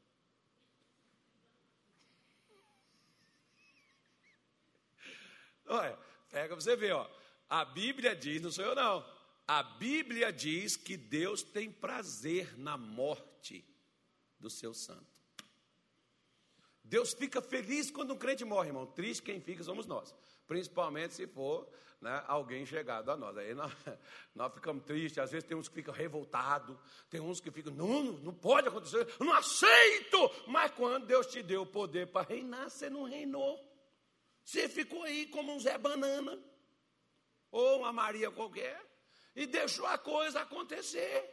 [5.65, 5.97] Olha,
[6.29, 7.09] pega para você ver, ó.
[7.49, 9.05] A Bíblia diz, não sou eu não.
[9.47, 13.65] A Bíblia diz que Deus tem prazer na morte
[14.39, 15.21] do seu santo.
[16.83, 18.85] Deus fica feliz quando um crente morre, irmão.
[18.85, 20.13] Triste quem fica somos nós.
[20.47, 21.67] Principalmente se for
[22.01, 23.37] né, alguém chegado a nós.
[23.37, 23.71] Aí nós,
[24.35, 25.17] nós ficamos tristes.
[25.17, 26.77] Às vezes tem uns que ficam revoltados.
[27.09, 29.07] Tem uns que ficam, não, não pode acontecer.
[29.19, 30.31] Não aceito.
[30.47, 33.59] Mas quando Deus te deu o poder para reinar, você não reinou.
[34.43, 36.37] Você ficou aí como um Zé Banana
[37.53, 38.81] ou uma Maria qualquer,
[39.35, 41.27] E deixou a coisa acontecer.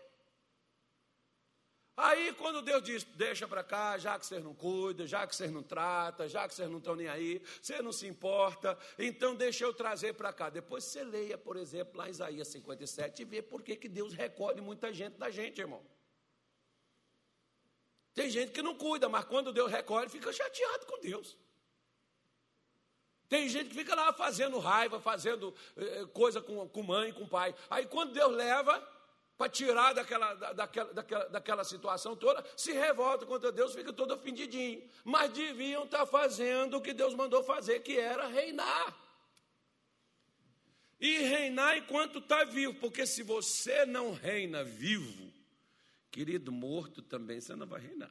[1.96, 5.50] Aí, quando Deus diz, deixa para cá, já que vocês não cuidam, já que vocês
[5.50, 9.64] não tratam, já que vocês não estão nem aí, você não se importa, então deixa
[9.64, 10.48] eu trazer para cá.
[10.48, 14.62] Depois você leia, por exemplo, lá em Isaías 57 e vê por que Deus recolhe
[14.62, 15.85] muita gente da gente, irmão.
[18.14, 21.37] Tem gente que não cuida, mas quando Deus recolhe, fica chateado com Deus.
[23.30, 27.54] Tem gente que fica lá fazendo raiva, fazendo eh, coisa com, com mãe, com pai.
[27.70, 28.84] Aí quando Deus leva,
[29.38, 34.82] para tirar daquela, daquela, daquela, daquela situação toda, se revolta contra Deus, fica todo ofendidinho.
[35.04, 38.98] Mas deviam estar tá fazendo o que Deus mandou fazer, que era reinar.
[41.00, 45.32] E reinar enquanto está vivo, porque se você não reina vivo,
[46.10, 48.10] querido, morto também você não vai reinar.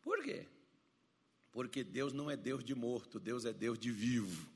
[0.00, 0.48] Por quê?
[1.54, 4.52] Porque Deus não é Deus de morto, Deus é Deus de vivo.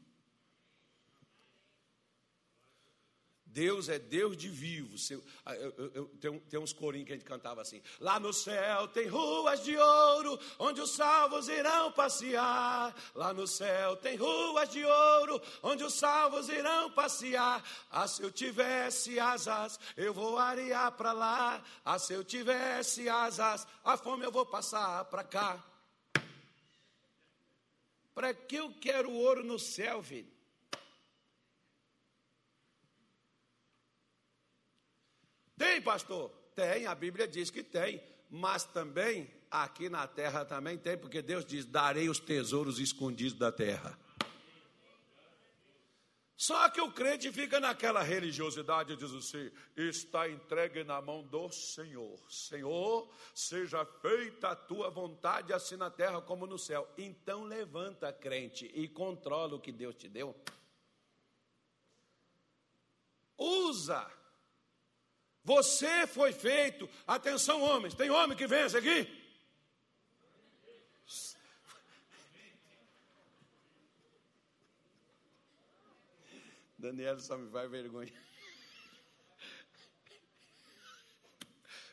[3.47, 4.97] Deus é Deus de vivo.
[5.47, 5.53] Ah,
[6.21, 9.77] tem, tem uns corinhos que a gente cantava assim: Lá no céu tem ruas de
[9.77, 12.93] ouro, onde os salvos irão passear.
[13.15, 17.65] Lá no céu tem ruas de ouro, onde os salvos irão passear.
[17.93, 21.65] Ah, se eu tivesse asas, eu voaria para lá.
[21.85, 25.68] Ah, se eu tivesse asas, a fome eu vou passar para cá.
[28.19, 30.27] Para que eu quero ouro no céu, filho?
[35.57, 36.29] Tem, pastor?
[36.53, 41.45] Tem, a Bíblia diz que tem, mas também aqui na terra também tem, porque Deus
[41.45, 43.97] diz: darei os tesouros escondidos da terra.
[46.39, 52.17] Só que o crente fica naquela religiosidade, diz assim: está entregue na mão do Senhor.
[52.31, 56.89] Senhor, seja feita a tua vontade, assim na terra como no céu.
[56.97, 60.35] Então levanta, crente, e controla o que Deus te deu.
[63.37, 64.09] Usa
[65.49, 69.09] você foi feito, atenção homens, tem homem que vence aqui?
[76.79, 78.13] Daniel só me vai vergonha.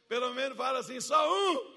[0.08, 1.76] Pelo menos fala assim, só um.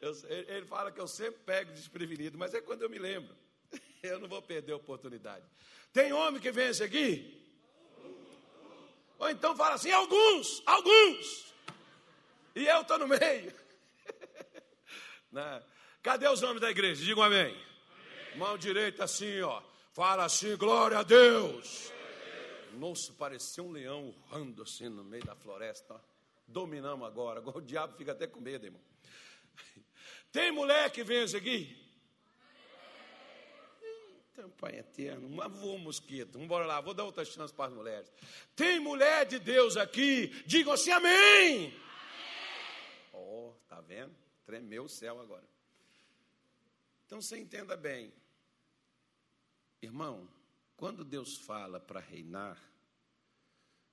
[0.00, 3.34] Eu, ele fala que eu sempre pego desprevenido, mas é quando eu me lembro.
[4.02, 5.46] Eu não vou perder a oportunidade.
[5.94, 7.42] Tem homem que vence aqui?
[9.18, 11.54] Ou então fala assim: alguns, alguns.
[12.54, 13.52] E eu estou no meio.
[15.32, 15.64] Né?
[16.04, 17.02] Cadê os homens da igreja?
[17.02, 17.46] Digam amém.
[17.46, 18.36] amém.
[18.36, 19.62] Mão direita assim, ó.
[19.94, 21.90] Fala assim, glória a Deus.
[22.74, 25.94] Nossa, parecia um leão urrando assim no meio da floresta.
[25.94, 26.00] Ó.
[26.46, 27.38] Dominamos agora.
[27.38, 28.82] Agora o diabo fica até com medo, irmão.
[30.30, 31.74] Tem mulher que vence aqui?
[34.30, 38.12] Então, Pai eterno, mas vou mosquito, vamos lá, vou dar outra chance para as mulheres.
[38.54, 41.72] Tem mulher de Deus aqui, digam assim, amém.
[43.10, 44.14] Ó, oh, tá vendo?
[44.44, 45.53] Tremeu o céu agora.
[47.14, 48.12] Então você entenda bem,
[49.80, 50.28] irmão,
[50.76, 52.60] quando Deus fala para reinar,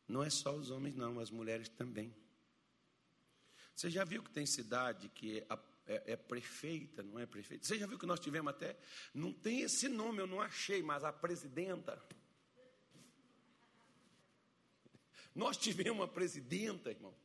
[0.07, 2.11] não é só os homens, não, as mulheres também.
[3.75, 5.45] Você já viu que tem cidade que
[5.85, 7.63] é, é, prefeita, não é prefeita.
[7.63, 8.75] Você já viu que nós tivemos até,
[9.13, 12.03] não tem esse nome, eu não achei, mas a presidenta.
[15.35, 17.15] Nós tivemos uma presidenta, irmão.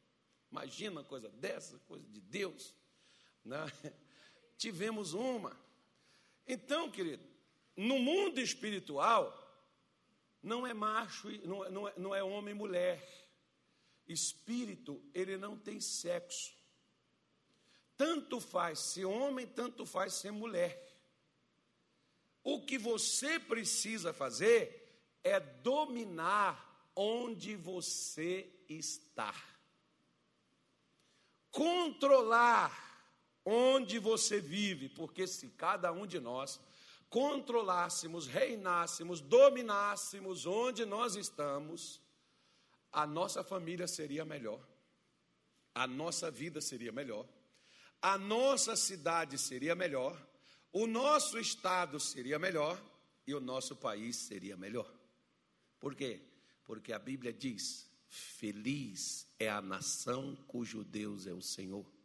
[0.53, 2.75] Imagina uma coisa dessa, coisa de Deus.
[3.43, 3.65] Né?
[4.59, 5.65] Tivemos uma.
[6.47, 7.25] Então, querido,
[7.77, 9.43] no mundo espiritual,
[10.43, 13.03] não é macho, não, é, não, é, não é homem e mulher.
[14.07, 16.55] Espírito, ele não tem sexo.
[17.97, 20.81] Tanto faz ser homem, tanto faz ser mulher.
[22.45, 24.87] O que você precisa fazer
[25.25, 29.35] é dominar onde você está.
[31.51, 32.86] Controlar
[33.47, 36.61] onde você vive, porque se cada um de nós
[37.09, 42.01] controlássemos, reinássemos, dominássemos onde nós estamos,
[42.93, 44.61] a nossa família seria melhor,
[45.73, 47.25] a nossa vida seria melhor,
[48.03, 50.21] a nossa cidade seria melhor,
[50.73, 52.83] o nosso estado seria melhor
[53.27, 54.93] e o nosso país seria melhor.
[55.79, 56.21] Por quê?
[56.65, 61.96] Porque a Bíblia diz: Feliz é a nação cujo Deus é o Senhor.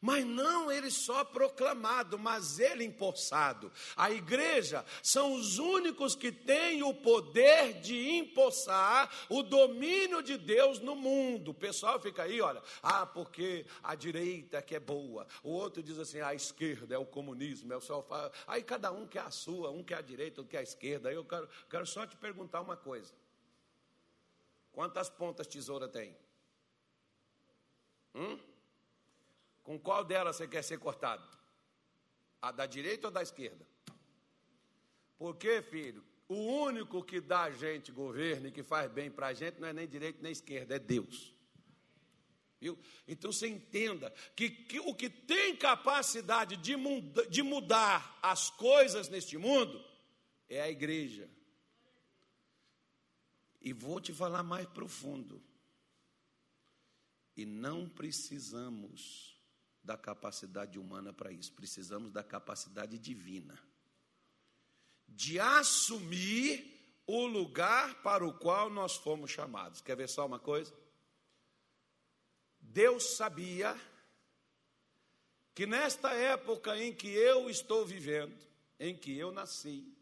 [0.00, 3.70] Mas não ele só proclamado, mas ele empossado.
[3.94, 10.80] A igreja são os únicos que têm o poder de empossar o domínio de Deus
[10.80, 11.50] no mundo.
[11.50, 15.26] O pessoal fica aí, olha, ah, porque a direita que é boa.
[15.42, 18.06] O outro diz assim, a esquerda é o comunismo, é o sol.
[18.46, 21.10] Aí cada um quer a sua, um quer a direita, outro quer a esquerda.
[21.10, 23.12] Aí eu quero, quero só te perguntar uma coisa.
[24.72, 26.16] Quantas pontas tesoura tem?
[28.14, 28.49] Hum?
[29.70, 31.24] Com qual delas você quer ser cortado?
[32.42, 33.64] A da direita ou da esquerda?
[35.16, 39.32] Porque, filho, o único que dá a gente governo e que faz bem para a
[39.32, 41.32] gente não é nem direita nem esquerda, é Deus.
[42.60, 42.76] Viu?
[43.06, 49.08] Então você entenda que, que o que tem capacidade de, muda, de mudar as coisas
[49.08, 49.80] neste mundo
[50.48, 51.30] é a igreja.
[53.60, 55.40] E vou te falar mais profundo.
[57.36, 59.29] E não precisamos
[59.82, 63.58] da capacidade humana para isso, precisamos da capacidade divina
[65.08, 69.80] de assumir o lugar para o qual nós fomos chamados.
[69.80, 70.72] Quer ver só uma coisa?
[72.60, 73.76] Deus sabia
[75.54, 78.38] que nesta época em que eu estou vivendo,
[78.78, 79.92] em que eu nasci,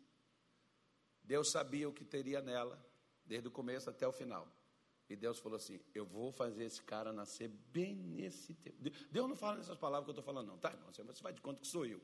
[1.22, 2.79] Deus sabia o que teria nela,
[3.24, 4.47] desde o começo até o final.
[5.09, 8.76] E Deus falou assim: Eu vou fazer esse cara nascer bem nesse tempo.
[9.11, 10.92] Deus não fala nessas palavras que eu estou falando, não, tá, irmão?
[10.92, 12.00] Você vai de conta que sou eu.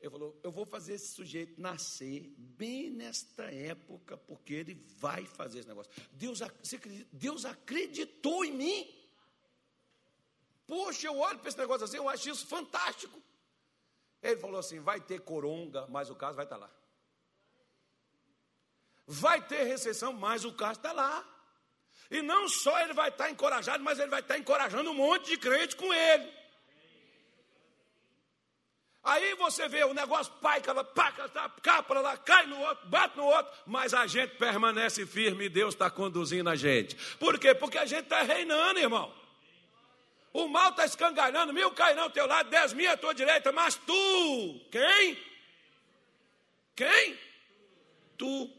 [0.00, 5.60] Ele falou: Eu vou fazer esse sujeito nascer bem nesta época, porque ele vai fazer
[5.60, 5.92] esse negócio.
[6.12, 6.40] Deus,
[7.12, 8.92] Deus acreditou em mim.
[10.66, 13.22] Poxa, eu olho para esse negócio assim, eu acho isso fantástico.
[14.20, 16.70] Ele falou assim: vai ter coronga, mas o caso vai estar lá.
[19.06, 21.35] Vai ter recessão, mas o caso está lá.
[22.10, 25.36] E não só ele vai estar encorajado, mas ele vai estar encorajando um monte de
[25.36, 26.32] crente com ele.
[29.06, 33.52] Aí você vê o negócio, pai, cá para lá, cai no outro, bate no outro,
[33.64, 36.96] mas a gente permanece firme e Deus está conduzindo a gente.
[37.16, 37.54] Por quê?
[37.54, 39.14] Porque a gente está reinando, irmão.
[40.32, 43.76] O mal está escangalhando, mil cairão ao teu lado, dez mil à tua direita, mas
[43.76, 45.16] tu, quem?
[46.74, 47.18] Quem?
[48.18, 48.50] Tu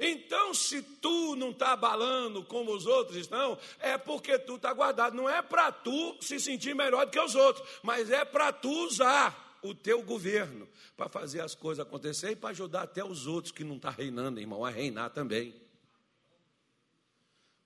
[0.00, 5.14] então, se tu não está abalando como os outros estão, é porque tu está guardado.
[5.14, 8.70] Não é para tu se sentir melhor do que os outros, mas é para tu
[8.86, 13.52] usar o teu governo para fazer as coisas acontecer e para ajudar até os outros
[13.52, 15.54] que não estão tá reinando, irmão, a reinar também.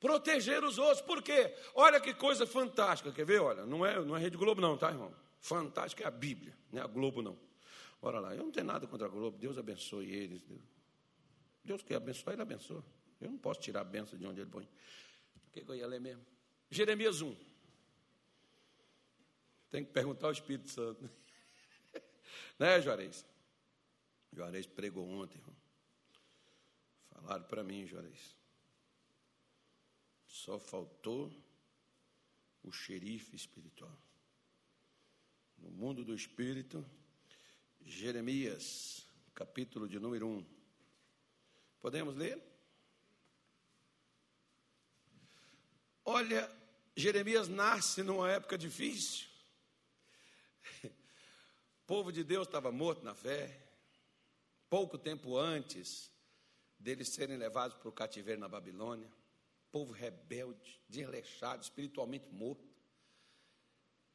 [0.01, 1.55] Proteger os outros, por quê?
[1.72, 3.41] Olha que coisa fantástica, quer ver?
[3.41, 5.14] Olha, não é, não é Rede Globo, não, tá, irmão?
[5.39, 7.39] Fantástica é a Bíblia, não é a Globo, não.
[8.03, 10.43] Bora lá, eu não tenho nada contra a Globo, Deus abençoe eles.
[10.43, 10.74] Deus.
[11.65, 12.85] Deus quer abençoar, Ele abençoa.
[13.21, 14.65] Eu não posso tirar a benção de onde Ele põe.
[14.65, 16.25] O que, eu ia ler mesmo?
[16.71, 17.35] Jeremias 1.
[19.71, 21.09] Tem que perguntar ao Espírito Santo.
[22.59, 23.25] né, Juarez?
[24.33, 25.57] Juarez pregou ontem, irmão.
[27.11, 28.37] Falaram para mim, Juarez.
[30.27, 31.33] Só faltou
[32.62, 33.97] o xerife espiritual.
[35.59, 36.85] No mundo do espírito,
[37.81, 40.54] Jeremias, capítulo de número 1.
[41.85, 42.43] Podemos ler?
[46.03, 46.51] Olha,
[46.97, 49.28] Jeremias nasce numa época difícil.
[50.82, 50.89] O
[51.87, 53.68] povo de Deus estava morto na fé.
[54.70, 56.11] Pouco tempo antes
[56.78, 59.12] deles serem levados para o cativeiro na Babilônia.
[59.70, 62.64] Povo rebelde, desleixado, espiritualmente morto.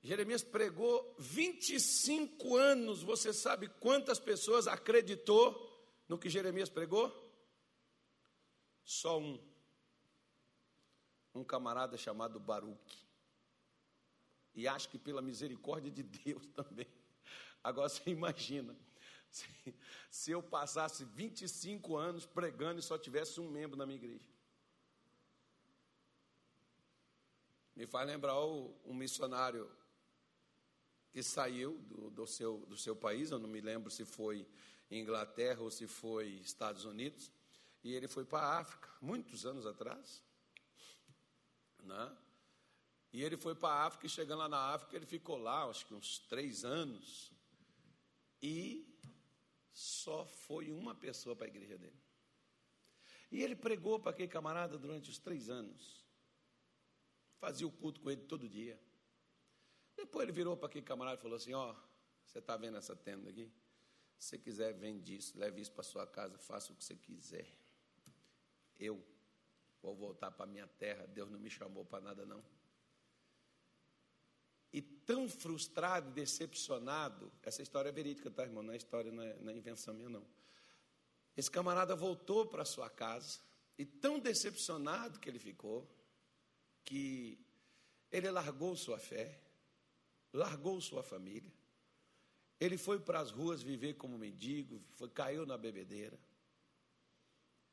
[0.01, 3.03] Jeremias pregou 25 anos.
[3.03, 7.28] Você sabe quantas pessoas acreditou no que Jeremias pregou?
[8.89, 9.39] Só um.
[11.35, 12.97] Um camarada chamado Baruque.
[14.55, 16.87] E acho que pela misericórdia de Deus também.
[17.63, 18.75] Agora você imagina,
[19.29, 19.45] se,
[20.09, 24.27] se eu passasse 25 anos pregando e só tivesse um membro na minha igreja.
[27.75, 29.69] Me faz lembrar o, um missionário
[31.11, 34.47] que saiu do, do, seu, do seu país, eu não me lembro se foi
[34.89, 37.31] Inglaterra ou se foi Estados Unidos,
[37.83, 40.23] e ele foi para a África, muitos anos atrás.
[41.83, 42.17] Né?
[43.13, 45.85] E ele foi para a África e chegando lá na África, ele ficou lá, acho
[45.85, 47.31] que uns três anos.
[48.41, 48.85] E
[49.71, 51.99] só foi uma pessoa para a igreja dele.
[53.31, 56.05] E ele pregou para aquele camarada durante os três anos.
[57.37, 58.79] Fazia o culto com ele todo dia.
[59.95, 61.75] Depois ele virou para aquele camarada e falou assim: Ó, oh,
[62.25, 63.51] você está vendo essa tenda aqui?
[64.17, 67.47] Se você quiser, vende isso, leve isso para sua casa, faça o que você quiser
[68.79, 69.03] eu
[69.81, 72.43] vou voltar para minha terra, Deus não me chamou para nada não.
[74.71, 77.31] E tão frustrado, decepcionado.
[77.41, 78.63] Essa história é verídica, tá, irmão?
[78.63, 80.25] Não é história, não é, não é invenção minha, não.
[81.35, 83.39] Esse camarada voltou para sua casa
[83.77, 85.89] e tão decepcionado que ele ficou,
[86.83, 87.43] que
[88.11, 89.41] ele largou sua fé,
[90.31, 91.51] largou sua família,
[92.59, 96.19] ele foi para as ruas viver como mendigo, foi, caiu na bebedeira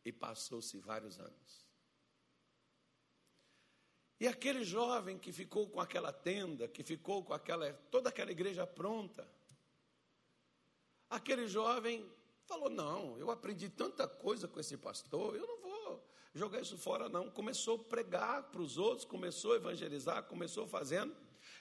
[0.07, 1.67] e passou-se vários anos.
[4.21, 8.65] E aquele jovem que ficou com aquela tenda, que ficou com aquela toda aquela igreja
[8.65, 9.29] pronta,
[11.11, 12.09] aquele jovem
[12.47, 17.09] falou: "Não, eu aprendi tanta coisa com esse pastor, eu não vou jogar isso fora
[17.09, 17.29] não".
[17.29, 21.15] Começou a pregar para os outros, começou a evangelizar, começou fazendo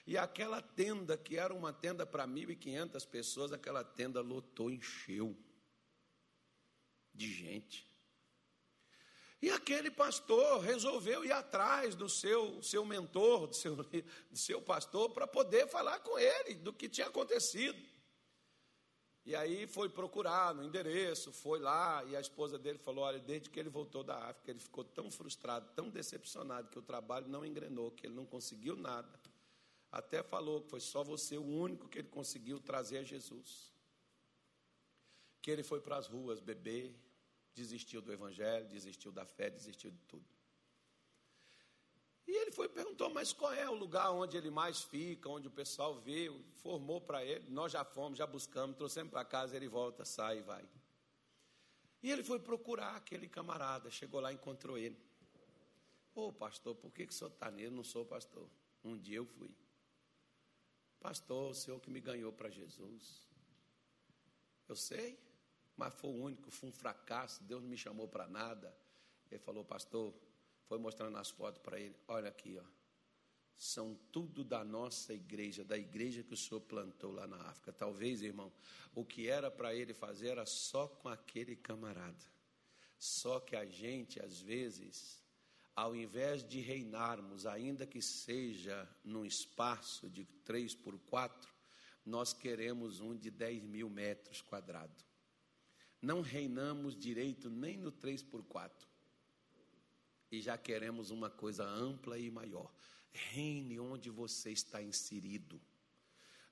[0.06, 5.36] e aquela tenda, que era uma tenda para 1.500 pessoas, aquela tenda lotou, encheu
[7.12, 7.95] de gente.
[9.46, 15.10] E aquele pastor resolveu ir atrás do seu, seu mentor, do seu, do seu pastor,
[15.10, 17.78] para poder falar com ele do que tinha acontecido.
[19.24, 23.48] E aí foi procurar no endereço, foi lá, e a esposa dele falou: Olha, desde
[23.48, 27.46] que ele voltou da África, ele ficou tão frustrado, tão decepcionado, que o trabalho não
[27.46, 29.16] engrenou, que ele não conseguiu nada
[29.96, 33.72] até falou que foi só você o único que ele conseguiu trazer a Jesus.
[35.40, 36.94] Que ele foi para as ruas beber,
[37.56, 40.24] desistiu do evangelho, desistiu da fé, desistiu de tudo.
[42.26, 45.50] E ele foi perguntou, mas qual é o lugar onde ele mais fica, onde o
[45.50, 47.48] pessoal vê, formou para ele.
[47.48, 50.68] Nós já fomos, já buscamos, trouxemos para casa, ele volta, sai e vai.
[52.02, 55.00] E ele foi procurar aquele camarada, chegou lá, encontrou ele.
[56.14, 57.70] Ô oh, pastor, por que, que o senhor está nele?
[57.70, 58.48] Não sou pastor.
[58.84, 59.50] Um dia eu fui.
[61.00, 63.26] Pastor, o senhor que me ganhou para Jesus.
[64.68, 65.18] Eu sei,
[65.76, 68.74] mas foi o único, foi um fracasso, Deus não me chamou para nada.
[69.30, 70.14] Ele falou, pastor,
[70.66, 71.94] foi mostrando as fotos para ele.
[72.08, 72.64] Olha aqui, ó.
[73.56, 77.72] São tudo da nossa igreja, da igreja que o senhor plantou lá na África.
[77.72, 78.52] Talvez, irmão,
[78.94, 82.24] o que era para ele fazer era só com aquele camarada.
[82.98, 85.22] Só que a gente, às vezes,
[85.74, 91.54] ao invés de reinarmos, ainda que seja num espaço de 3 por 4,
[92.04, 95.05] nós queremos um de 10 mil metros quadrados.
[96.00, 98.88] Não reinamos direito nem no 3 por 4.
[100.30, 102.72] E já queremos uma coisa ampla e maior.
[103.12, 105.60] Reine onde você está inserido.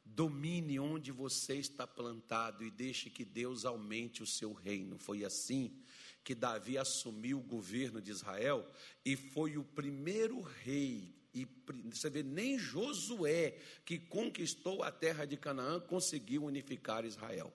[0.04, 4.98] Domine onde você está plantado e deixe que Deus aumente o seu reino.
[4.98, 5.76] Foi assim
[6.22, 8.70] que Davi assumiu o governo de Israel
[9.04, 11.14] e foi o primeiro rei.
[11.34, 11.46] E
[11.90, 17.52] você vê, nem Josué, que conquistou a terra de Canaã, conseguiu unificar Israel.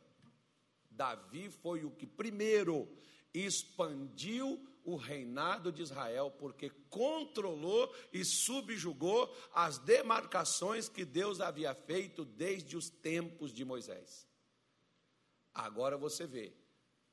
[1.00, 2.86] Davi foi o que primeiro
[3.34, 12.26] expandiu o reinado de Israel, porque controlou e subjugou as demarcações que Deus havia feito
[12.26, 14.28] desde os tempos de Moisés.
[15.54, 16.54] Agora você vê,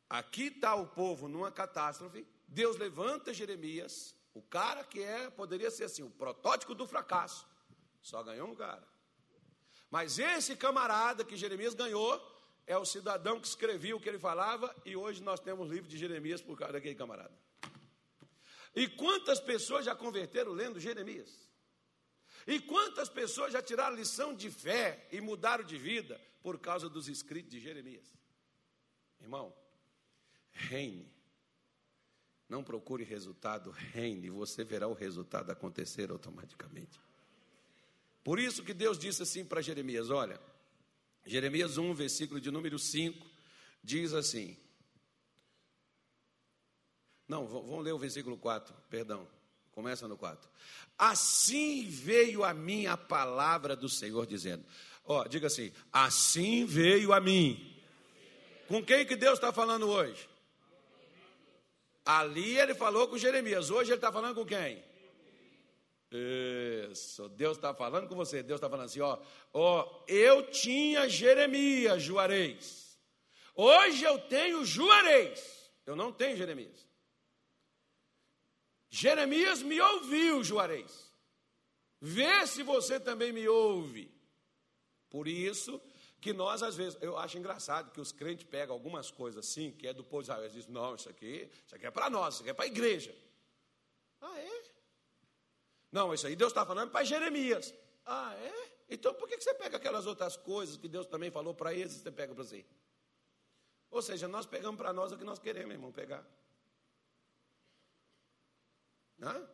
[0.09, 2.26] Aqui está o povo numa catástrofe.
[2.47, 7.47] Deus levanta Jeremias, o cara que é, poderia ser assim, o protótipo do fracasso.
[8.01, 8.87] Só ganhou um cara.
[9.91, 12.36] Mas esse camarada que Jeremias ganhou
[12.66, 15.96] é o cidadão que escrevia o que ele falava e hoje nós temos livro de
[15.96, 17.34] Jeremias por causa daquele camarada.
[18.74, 21.46] E quantas pessoas já converteram lendo Jeremias?
[22.46, 27.08] E quantas pessoas já tiraram lição de fé e mudaram de vida por causa dos
[27.08, 28.06] escritos de Jeremias?
[29.20, 29.54] Irmão,
[30.52, 31.10] reine.
[32.48, 37.00] Não procure resultado, reine, você verá o resultado acontecer automaticamente.
[38.22, 40.40] Por isso que Deus disse assim para Jeremias: olha,
[41.27, 43.27] Jeremias 1, versículo de número 5,
[43.83, 44.57] diz assim.
[47.27, 49.29] Não, vamos ler o versículo 4, perdão.
[49.72, 50.49] Começa no 4.
[50.97, 54.64] Assim veio a mim a palavra do Senhor, dizendo:
[55.05, 57.74] Ó, diga assim: Assim veio a mim.
[58.68, 60.29] Com quem que Deus está falando hoje?
[62.05, 64.83] Ali ele falou com Jeremias, hoje ele está falando com quem?
[66.11, 68.42] Isso, Deus está falando com você.
[68.42, 69.18] Deus está falando assim: ó,
[69.52, 72.98] ó, eu tinha Jeremias, Juarez.
[73.54, 75.70] Hoje eu tenho Juarez.
[75.84, 76.86] Eu não tenho Jeremias.
[78.88, 81.11] Jeremias me ouviu, Juarez.
[82.00, 84.11] Vê se você também me ouve.
[85.09, 85.80] Por isso,
[86.20, 89.86] que nós, às vezes, eu acho engraçado que os crentes pegam algumas coisas assim, que
[89.86, 92.34] é do povo de Israel, eles dizem, não, isso aqui, isso aqui é para nós,
[92.34, 93.14] isso aqui é para a igreja.
[94.20, 94.62] Ah, é?
[95.97, 97.72] Não, isso aí Deus está falando para Jeremias.
[98.05, 98.70] Ah, é?
[98.90, 102.01] Então por que você pega aquelas outras coisas que Deus também falou para eles e
[102.01, 102.66] você pega para você?
[103.90, 106.22] Ou seja, nós pegamos para nós o que nós queremos, irmão, pegar.
[109.22, 109.49] Hã?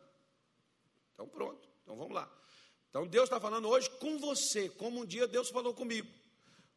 [1.13, 2.29] Então pronto, então vamos lá.
[2.89, 6.11] Então Deus está falando hoje com você, como um dia Deus falou comigo.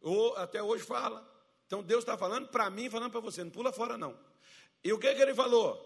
[0.00, 1.28] Ou até hoje fala.
[1.66, 4.16] Então Deus está falando para mim, falando para você, não pula fora não.
[4.84, 5.85] E o que, que ele falou?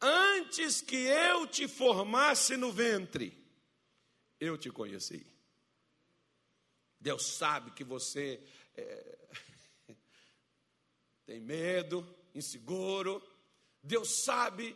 [0.00, 3.36] Antes que eu te formasse no ventre,
[4.38, 5.26] eu te conheci.
[6.98, 8.40] Deus sabe que você
[8.74, 9.18] é,
[11.26, 13.22] tem medo, inseguro.
[13.82, 14.74] Deus sabe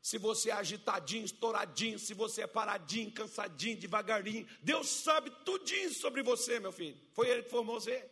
[0.00, 4.46] se você é agitadinho, estouradinho, se você é paradinho, cansadinho, devagarinho.
[4.60, 6.96] Deus sabe tudinho sobre você, meu filho.
[7.12, 8.08] Foi Ele que formou você.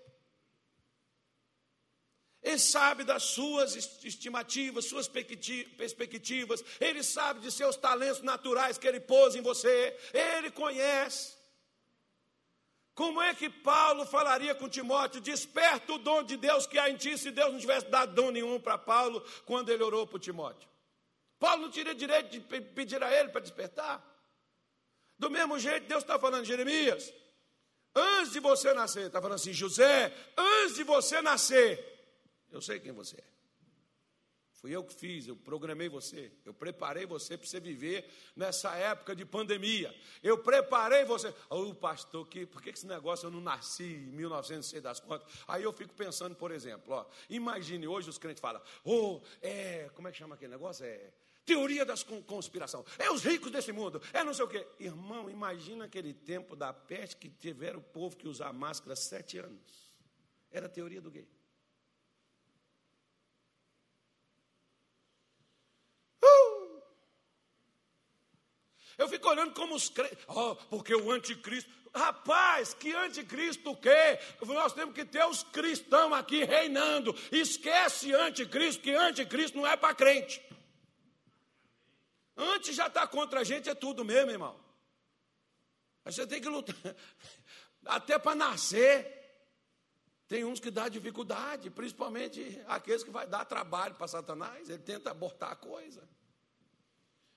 [2.42, 8.98] Ele sabe das suas estimativas, suas perspectivas, ele sabe de seus talentos naturais que ele
[8.98, 11.40] pôs em você, ele conhece.
[12.94, 15.20] Como é que Paulo falaria com Timóteo?
[15.20, 18.30] Desperta o dom de Deus que há em ti, se Deus não tivesse dado dom
[18.30, 20.68] nenhum para Paulo quando ele orou por Timóteo.
[21.38, 24.04] Paulo não teria direito de pedir a ele para despertar.
[25.18, 27.12] Do mesmo jeito, Deus está falando, Jeremias,
[27.94, 31.91] antes de você nascer, está falando assim, José, antes de você nascer,
[32.52, 33.42] eu sei quem você é.
[34.62, 39.16] Fui eu que fiz, eu programei você, eu preparei você para você viver nessa época
[39.16, 39.92] de pandemia.
[40.22, 41.30] Eu preparei você.
[41.50, 45.26] Ô oh, pastor, que, por que esse negócio eu não nasci em 1906 das contas?
[45.48, 50.06] Aí eu fico pensando, por exemplo, ó, imagine hoje os crentes falam, oh, é, como
[50.06, 50.86] é que chama aquele negócio?
[50.86, 51.12] É
[51.44, 52.84] teoria das conspiração.
[53.00, 54.64] É os ricos desse mundo, é não sei o quê.
[54.78, 59.92] Irmão, imagina aquele tempo da peste que tiveram o povo que usar máscara sete anos.
[60.52, 61.26] Era a teoria do quê?
[68.98, 71.70] Eu fico olhando como os crentes, oh, porque o anticristo.
[71.94, 74.18] Rapaz, que anticristo o quê?
[74.46, 77.14] Nós temos que ter os cristãos aqui reinando.
[77.30, 80.42] Esquece anticristo, que anticristo não é para crente.
[82.34, 84.58] Antes já está contra a gente, é tudo mesmo, irmão.
[86.02, 86.74] Mas você tem que lutar.
[87.84, 89.20] Até para nascer.
[90.26, 94.70] Tem uns que dá dificuldade, principalmente aqueles que vai dar trabalho para Satanás.
[94.70, 96.08] Ele tenta abortar a coisa.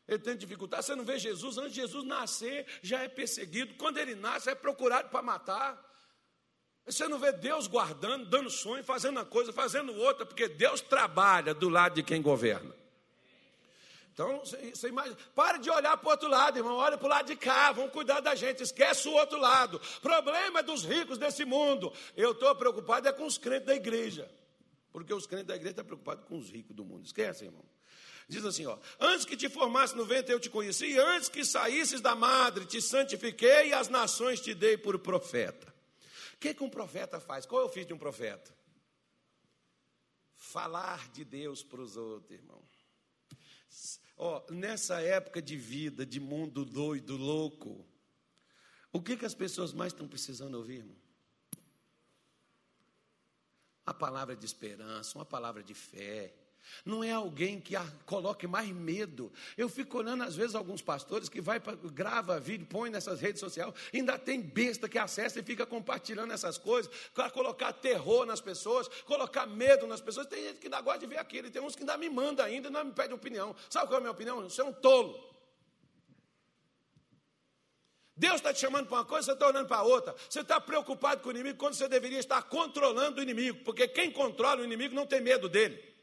[0.08, 0.86] Ele tem dificuldade.
[0.86, 3.74] Você não vê Jesus, antes de Jesus nascer, já é perseguido.
[3.76, 5.84] Quando ele nasce, é procurado para matar.
[6.86, 11.54] Você não vê Deus guardando, dando sonho, fazendo uma coisa, fazendo outra, porque Deus trabalha
[11.54, 12.76] do lado de quem governa.
[14.14, 17.26] Então, você imagina, pare de olhar para o outro lado, irmão, olha para o lado
[17.26, 19.82] de cá, vamos cuidar da gente, esquece o outro lado.
[20.02, 21.92] Problema é dos ricos desse mundo.
[22.16, 24.32] Eu estou preocupado é com os crentes da igreja,
[24.94, 27.04] porque os crentes da igreja estão preocupados com os ricos do mundo.
[27.04, 27.66] Esquece, irmão.
[28.28, 32.02] Diz assim, ó: Antes que te formasse no ventre eu te conheci, antes que saísses
[32.02, 35.74] da madre te santifiquei e as nações te dei por profeta.
[36.34, 37.46] O que, que um profeta faz?
[37.46, 38.54] Qual é o de um profeta?
[40.36, 42.64] Falar de Deus para os outros, irmão.
[44.18, 47.86] Ó, nessa época de vida, de mundo doido, louco,
[48.92, 50.98] o que, que as pessoas mais estão precisando ouvir, irmão?
[53.86, 56.34] A palavra de esperança, uma palavra de fé
[56.84, 59.32] não é alguém que coloque mais medo.
[59.58, 61.62] Eu fico olhando, às vezes, alguns pastores que vai
[61.94, 66.58] grava vídeo, põe nessas redes sociais, ainda tem besta que acessa e fica compartilhando essas
[66.58, 70.28] coisas, para colocar terror nas pessoas, colocar medo nas pessoas.
[70.28, 72.44] Tem gente que ainda gosta de ver aquilo, e tem uns que ainda me manda
[72.44, 73.56] ainda, não me pede opinião.
[73.70, 74.42] Sabe qual é a minha opinião?
[74.42, 75.36] Você é um tolo.
[78.18, 80.16] Deus está te chamando para uma coisa, você está olhando para outra.
[80.30, 84.10] Você está preocupado com o inimigo quando você deveria estar controlando o inimigo, porque quem
[84.10, 85.95] controla o inimigo não tem medo dele.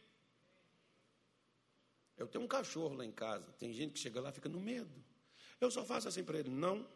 [2.23, 3.53] Eu tenho um cachorro lá em casa.
[3.59, 5.05] Tem gente que chega lá e fica no medo.
[5.61, 6.89] Eu só faço assim para ele, não.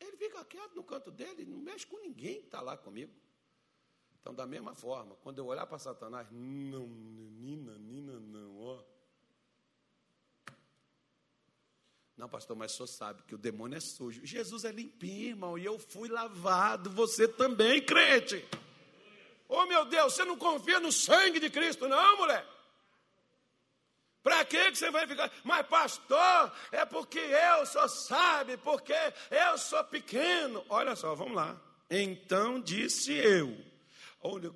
[0.00, 3.12] Ele fica quieto no canto dele, não mexe com ninguém que está lá comigo.
[4.20, 8.82] Então, da mesma forma, quando eu olhar para Satanás, não, Nina, Nina, não, ó.
[12.16, 14.26] Não, pastor, mas senhor sabe que o demônio é sujo.
[14.26, 18.44] Jesus é limpinho, irmão, e eu fui lavado, você também, crente.
[19.48, 22.53] Oh, meu Deus, você não confia no sangue de Cristo, não, mulher?
[24.24, 25.30] Para que você vai ficar?
[25.44, 28.94] Mas, pastor, é porque eu só sabe, porque
[29.30, 30.64] eu sou pequeno.
[30.70, 31.60] Olha só, vamos lá.
[31.90, 33.54] Então disse eu.
[34.22, 34.50] Olha,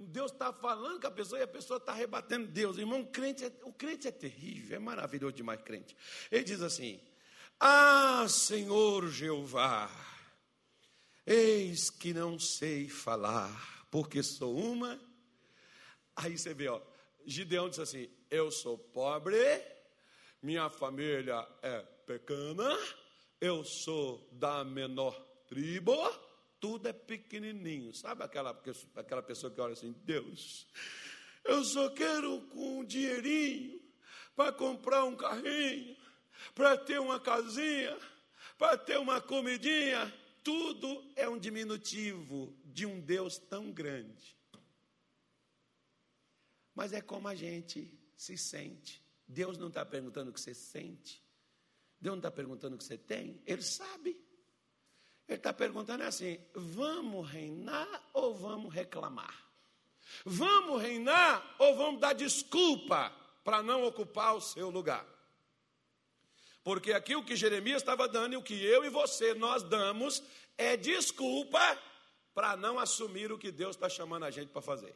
[0.00, 2.78] Deus está falando com a pessoa e a pessoa está rebatendo Deus.
[2.78, 5.94] Irmão, o crente, é, o crente é terrível, é maravilhoso demais, crente.
[6.30, 6.98] Ele diz assim:
[7.60, 9.90] Ah, Senhor Jeová,
[11.26, 14.98] eis que não sei falar, porque sou uma.
[16.16, 16.80] Aí você vê, ó,
[17.26, 19.36] Gideão diz assim: Eu sou pobre,
[20.40, 22.78] minha família é pequena,
[23.38, 25.14] eu sou da menor
[25.46, 25.94] tribo,
[26.58, 27.92] tudo é pequenininho.
[27.92, 28.58] Sabe aquela,
[28.96, 30.66] aquela pessoa que olha assim: Deus,
[31.44, 33.78] eu só quero com um dinheirinho
[34.34, 35.94] para comprar um carrinho,
[36.54, 37.98] para ter uma casinha,
[38.56, 40.10] para ter uma comidinha.
[40.42, 44.34] Tudo é um diminutivo de um Deus tão grande.
[46.74, 49.02] Mas é como a gente se sente.
[49.26, 51.22] Deus não está perguntando o que você sente.
[52.00, 53.42] Deus não está perguntando o que você tem.
[53.46, 54.10] Ele sabe.
[55.28, 59.50] Ele está perguntando assim: vamos reinar ou vamos reclamar?
[60.24, 63.10] Vamos reinar ou vamos dar desculpa
[63.44, 65.06] para não ocupar o seu lugar?
[66.62, 70.22] Porque aqui o que Jeremias estava dando e o que eu e você nós damos
[70.56, 71.60] é desculpa
[72.34, 74.94] para não assumir o que Deus está chamando a gente para fazer.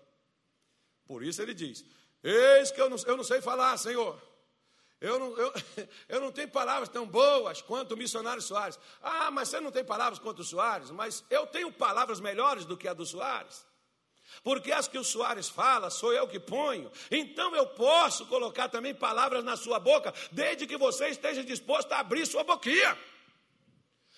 [1.07, 1.85] Por isso ele diz:
[2.27, 4.21] Eis que eu não, eu não sei falar, Senhor.
[5.01, 5.53] Eu não, eu,
[6.09, 8.77] eu não tenho palavras tão boas quanto o missionário Soares.
[9.01, 12.77] Ah, mas você não tem palavras quanto o Soares, mas eu tenho palavras melhores do
[12.77, 13.65] que a do Soares.
[14.43, 16.91] Porque as que o Soares fala, sou eu que ponho.
[17.13, 22.01] Então eu posso colocar também palavras na sua boca, desde que você esteja disposto a
[22.01, 22.99] abrir sua boquinha.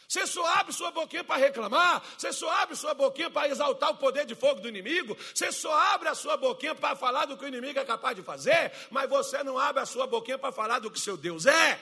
[0.08, 3.96] Você só abre sua boquinha para reclamar, você só abre sua boquinha para exaltar o
[3.96, 7.44] poder de fogo do inimigo, você só abre a sua boquinha para falar do que
[7.44, 10.78] o inimigo é capaz de fazer, mas você não abre a sua boquinha para falar
[10.78, 11.78] do que seu Deus é.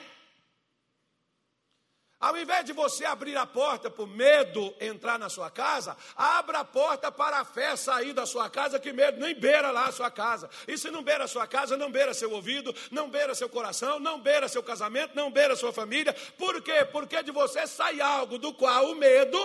[2.19, 6.65] Ao invés de você abrir a porta por medo entrar na sua casa, abra a
[6.65, 10.09] porta para a fé sair da sua casa, que medo nem beira lá a sua
[10.09, 10.49] casa.
[10.67, 13.99] E se não beira a sua casa, não beira seu ouvido, não beira seu coração,
[13.99, 16.11] não beira seu casamento, não beira sua família.
[16.39, 16.83] Por quê?
[16.91, 19.37] Porque de você sai algo do qual o medo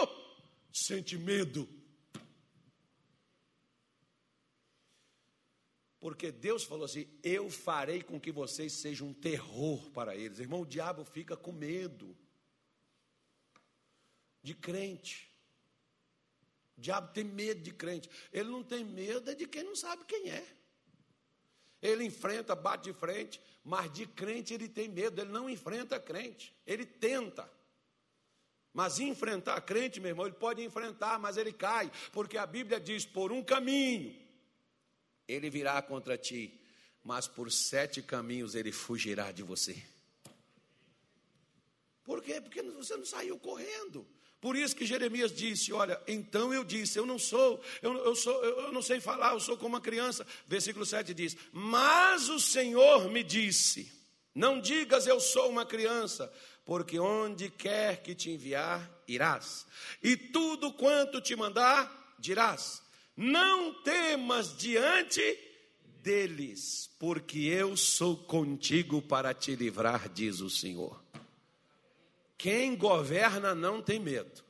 [0.73, 1.69] sente medo.
[6.01, 10.39] Porque Deus falou assim: Eu farei com que vocês sejam um terror para eles.
[10.39, 12.17] Irmão, o diabo fica com medo
[14.43, 15.31] de crente.
[16.77, 18.11] O diabo tem medo de crente.
[18.33, 20.45] Ele não tem medo é de quem não sabe quem é.
[21.81, 26.55] Ele enfrenta, bate de frente, mas de crente ele tem medo, ele não enfrenta crente,
[26.67, 27.51] ele tenta.
[28.73, 33.05] Mas enfrentar crente, meu irmão, ele pode enfrentar, mas ele cai, porque a Bíblia diz:
[33.05, 34.23] por um caminho
[35.27, 36.61] ele virá contra ti,
[37.03, 39.83] mas por sete caminhos ele fugirá de você.
[42.05, 42.41] Por quê?
[42.41, 44.07] Porque você não saiu correndo.
[44.41, 48.45] Por isso que Jeremias disse: Olha, então eu disse, eu não sou, eu, eu, sou,
[48.45, 50.27] eu não sei falar, eu sou como uma criança.
[50.49, 53.91] Versículo 7 diz: Mas o Senhor me disse:
[54.35, 56.33] Não digas eu sou uma criança,
[56.65, 59.65] porque onde quer que te enviar, irás,
[60.03, 62.83] e tudo quanto te mandar, dirás.
[63.17, 65.39] Não temas diante
[66.03, 71.02] deles, porque eu sou contigo para te livrar, diz o Senhor.
[72.43, 74.43] Quem governa não tem medo.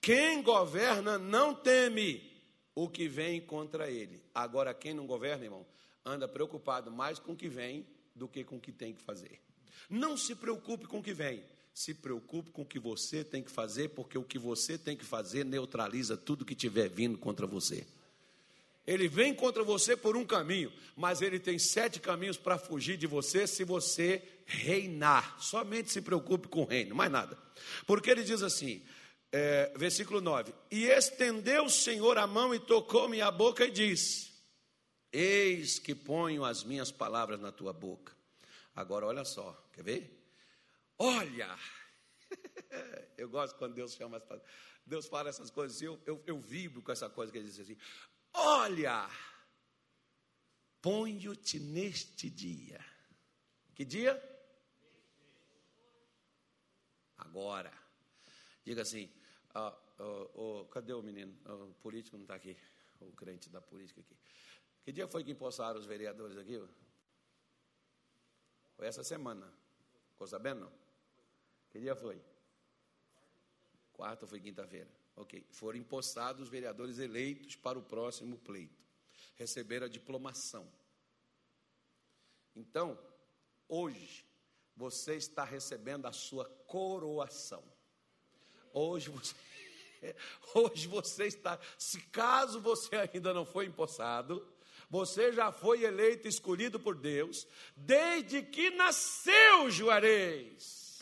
[0.00, 2.28] Quem governa não teme
[2.74, 4.20] o que vem contra ele.
[4.34, 5.64] Agora, quem não governa, irmão,
[6.04, 9.38] anda preocupado mais com o que vem do que com o que tem que fazer.
[9.88, 13.52] Não se preocupe com o que vem, se preocupe com o que você tem que
[13.52, 17.86] fazer, porque o que você tem que fazer neutraliza tudo que estiver vindo contra você.
[18.84, 23.06] Ele vem contra você por um caminho, mas ele tem sete caminhos para fugir de
[23.06, 25.40] você se você reinar.
[25.40, 27.38] Somente se preocupe com o reino, mais nada.
[27.86, 28.84] Porque ele diz assim,
[29.32, 34.30] é, versículo 9: E estendeu o Senhor a mão e tocou-me a boca e disse:
[35.10, 38.14] Eis que ponho as minhas palavras na tua boca.
[38.74, 40.26] Agora olha só, quer ver?
[40.98, 41.58] Olha!
[43.16, 44.22] eu gosto quando Deus chama.
[44.84, 47.76] Deus fala essas coisas eu, eu, eu vibro com essa coisa que ele diz assim:
[48.34, 49.08] Olha,
[50.82, 52.84] ponho-te neste dia.
[53.74, 54.31] Que dia?
[57.22, 57.72] Agora.
[58.64, 59.10] Diga assim:
[59.54, 61.36] ah, oh, oh, cadê o menino?
[61.46, 62.56] Oh, o político não está aqui.
[63.00, 64.16] O crente da política aqui.
[64.84, 66.60] Que dia foi que empossaram os vereadores aqui?
[68.76, 69.52] Foi essa semana.
[70.10, 70.70] Ficou sabendo?
[71.70, 72.20] Que dia foi?
[73.92, 74.90] Quarta ou foi quinta-feira?
[75.16, 75.46] Ok.
[75.50, 78.82] Foram empossados os vereadores eleitos para o próximo pleito.
[79.36, 80.70] Receberam a diplomação.
[82.54, 82.98] Então,
[83.68, 84.24] hoje,
[84.76, 87.62] você está recebendo a sua coroação.
[88.72, 89.34] Hoje você,
[90.54, 94.46] hoje você está, se caso você ainda não foi empossado,
[94.88, 97.46] você já foi eleito, escolhido por Deus,
[97.76, 101.00] desde que nasceu Juarez.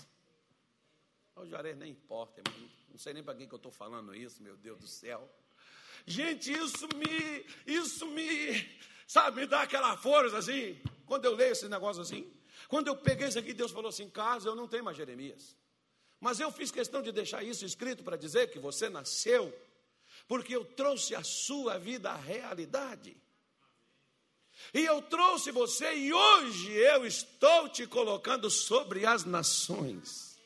[1.34, 2.42] O Juarez nem importa.
[2.88, 5.28] Não sei nem para quem que eu estou falando isso, meu Deus do céu.
[6.06, 10.80] Gente, isso me, isso me, sabe, me dá aquela força assim.
[11.06, 12.30] Quando eu leio esse negócio assim,
[12.70, 15.56] quando eu peguei isso aqui, Deus falou assim: casa, eu não tenho mais Jeremias.
[16.20, 19.52] Mas eu fiz questão de deixar isso escrito para dizer que você nasceu,
[20.28, 23.16] porque eu trouxe a sua vida à realidade.
[24.72, 30.38] E eu trouxe você, e hoje eu estou te colocando sobre as nações.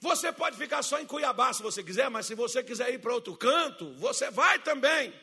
[0.00, 3.14] Você pode ficar só em Cuiabá se você quiser, mas se você quiser ir para
[3.14, 5.14] outro canto, você vai também.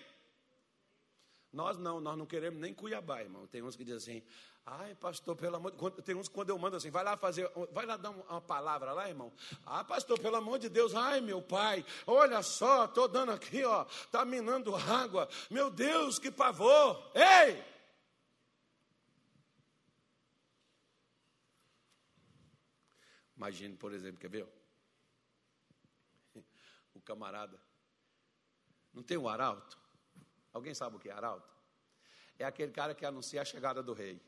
[1.53, 3.45] Nós não, nós não queremos nem Cuiabá, irmão.
[3.45, 4.27] Tem uns que dizem assim,
[4.65, 7.47] ai, pastor, pelo amor de Tem uns que quando eu mando assim, vai lá fazer,
[7.71, 9.31] vai lá dar uma palavra lá, irmão.
[9.63, 13.83] Ah, pastor, pelo amor de Deus, ai, meu pai, olha só, estou dando aqui, ó,
[13.83, 15.29] está minando água.
[15.51, 17.11] Meu Deus, que pavor!
[17.13, 17.63] Ei!
[23.37, 24.47] Imagine, por exemplo, quer ver?
[26.95, 27.59] O camarada.
[28.93, 29.82] Não tem o arauto?
[30.53, 31.51] Alguém sabe o que é arauto?
[32.37, 34.21] É aquele cara que anuncia a chegada do rei.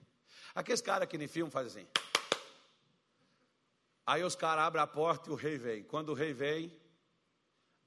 [0.53, 1.91] Aqueles caras que no filme fazem assim.
[4.05, 5.83] Aí os caras abrem a porta e o rei vem.
[5.83, 6.71] Quando o rei vem,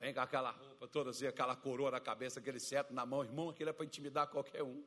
[0.00, 3.24] vem com aquela roupa toda assim, aquela coroa na cabeça, aquele cetro na mão.
[3.24, 4.84] Irmão, aquilo é para intimidar qualquer um.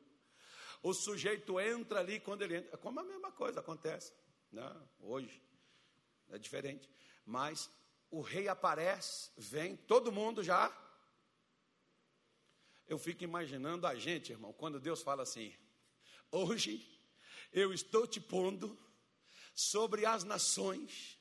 [0.82, 4.12] O sujeito entra ali, quando ele entra, como a mesma coisa acontece.
[4.50, 4.70] Né?
[5.00, 5.42] hoje
[6.30, 6.88] é diferente.
[7.24, 7.70] Mas
[8.10, 10.70] o rei aparece, vem, todo mundo já
[12.92, 15.54] eu fico imaginando a gente, irmão, quando Deus fala assim:
[16.30, 16.86] hoje
[17.52, 18.78] eu estou te pondo
[19.54, 21.18] sobre as nações,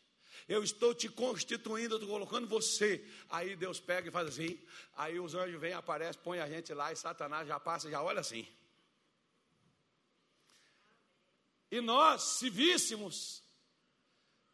[0.48, 3.06] eu estou te constituindo, estou colocando você.
[3.30, 4.60] Aí Deus pega e faz assim,
[4.96, 8.02] aí os anjos vêm, aparecem, põe a gente lá e Satanás já passa e já
[8.02, 8.46] olha assim.
[11.72, 13.41] E nós, se víssemos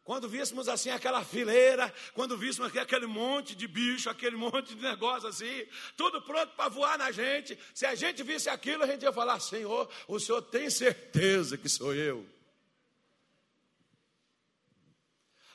[0.08, 5.28] quando víssemos assim aquela fileira, quando víssemos aquele monte de bicho, aquele monte de negócio
[5.28, 5.66] assim,
[5.98, 9.38] tudo pronto para voar na gente, se a gente visse aquilo, a gente ia falar:
[9.38, 12.26] Senhor, o Senhor tem certeza que sou eu.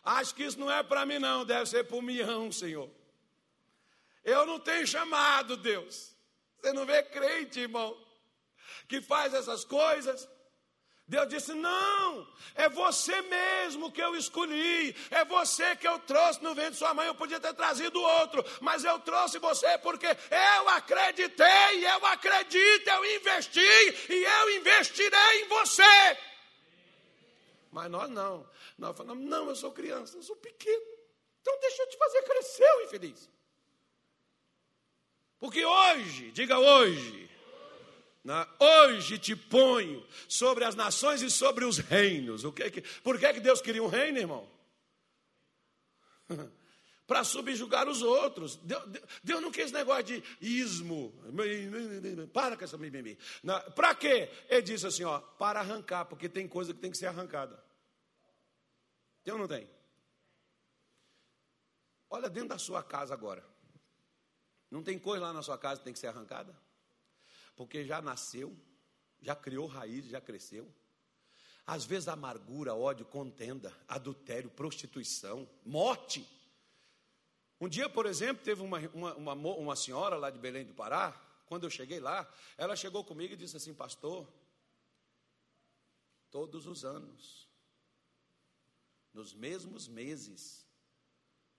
[0.03, 2.91] Acho que isso não é para mim, não, deve ser para o mião, Senhor.
[4.23, 6.15] Eu não tenho chamado, Deus.
[6.61, 7.99] Você não vê crente, irmão,
[8.87, 10.29] que faz essas coisas
[11.05, 16.55] Deus disse: Não, é você mesmo que eu escolhi, é você que eu trouxe no
[16.55, 17.07] ventre de sua mãe.
[17.07, 23.15] Eu podia ter trazido outro, mas eu trouxe você porque eu acreditei, eu acredito, eu
[23.17, 23.59] investi
[24.09, 26.17] e eu investirei em você.
[27.71, 30.85] Mas nós não, nós falamos: Não, eu sou criança, eu sou pequeno,
[31.41, 33.29] então deixa eu te fazer crescer, infeliz.
[35.37, 37.29] Porque hoje, diga hoje,
[38.59, 42.45] Hoje te ponho sobre as nações e sobre os reinos.
[42.45, 44.49] O que, que, por que, que Deus queria um reino, irmão?
[47.05, 48.55] Para subjugar os outros.
[48.55, 48.83] Deus,
[49.21, 51.13] Deus, não quis negócio de ismo.
[52.31, 53.17] Para com essa mimimi.
[53.75, 54.31] Para quê?
[54.47, 57.61] Ele disse assim: ó, para arrancar, porque tem coisa que tem que ser arrancada.
[59.21, 59.69] Tem ou não tem?
[62.09, 63.43] Olha dentro da sua casa agora.
[64.71, 66.57] Não tem coisa lá na sua casa que tem que ser arrancada?
[67.55, 68.55] Porque já nasceu,
[69.21, 70.73] já criou raiz, já cresceu.
[71.65, 76.27] Às vezes amargura, ódio, contenda, adultério, prostituição, morte.
[77.59, 81.11] Um dia, por exemplo, teve uma, uma, uma, uma senhora lá de Belém do Pará,
[81.45, 84.27] quando eu cheguei lá, ela chegou comigo e disse assim, pastor,
[86.29, 87.47] todos os anos,
[89.13, 90.67] nos mesmos meses,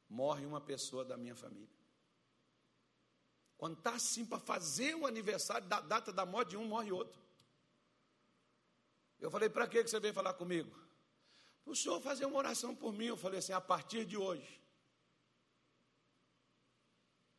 [0.08, 1.83] morre uma pessoa da minha família.
[3.64, 7.18] Quando está assim para fazer o aniversário da data da morte de um, morre outro.
[9.18, 10.78] Eu falei, para que você veio falar comigo?
[11.64, 13.06] O senhor fazer uma oração por mim.
[13.06, 14.60] Eu falei assim, a partir de hoje,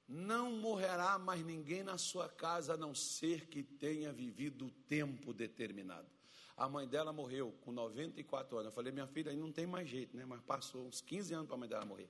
[0.07, 5.31] não morrerá mais ninguém na sua casa, a não ser que tenha vivido o tempo
[5.31, 6.09] determinado.
[6.57, 8.71] A mãe dela morreu com 94 anos.
[8.71, 10.25] Eu falei, minha filha, aí não tem mais jeito, né?
[10.25, 12.09] Mas passou uns 15 anos para a mãe dela morrer.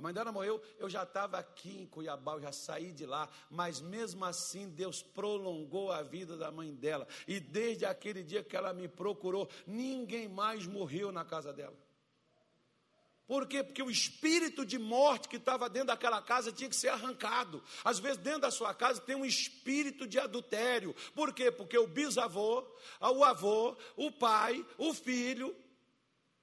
[0.00, 3.28] A mãe dela morreu, eu já estava aqui em Cuiabá, eu já saí de lá,
[3.50, 7.06] mas mesmo assim Deus prolongou a vida da mãe dela.
[7.28, 11.76] E desde aquele dia que ela me procurou, ninguém mais morreu na casa dela.
[13.26, 13.62] Por quê?
[13.62, 17.62] Porque o espírito de morte que estava dentro daquela casa tinha que ser arrancado.
[17.84, 20.96] Às vezes, dentro da sua casa tem um espírito de adultério.
[21.14, 21.50] Por quê?
[21.50, 22.66] Porque o bisavô,
[23.02, 25.54] o avô, o pai, o filho,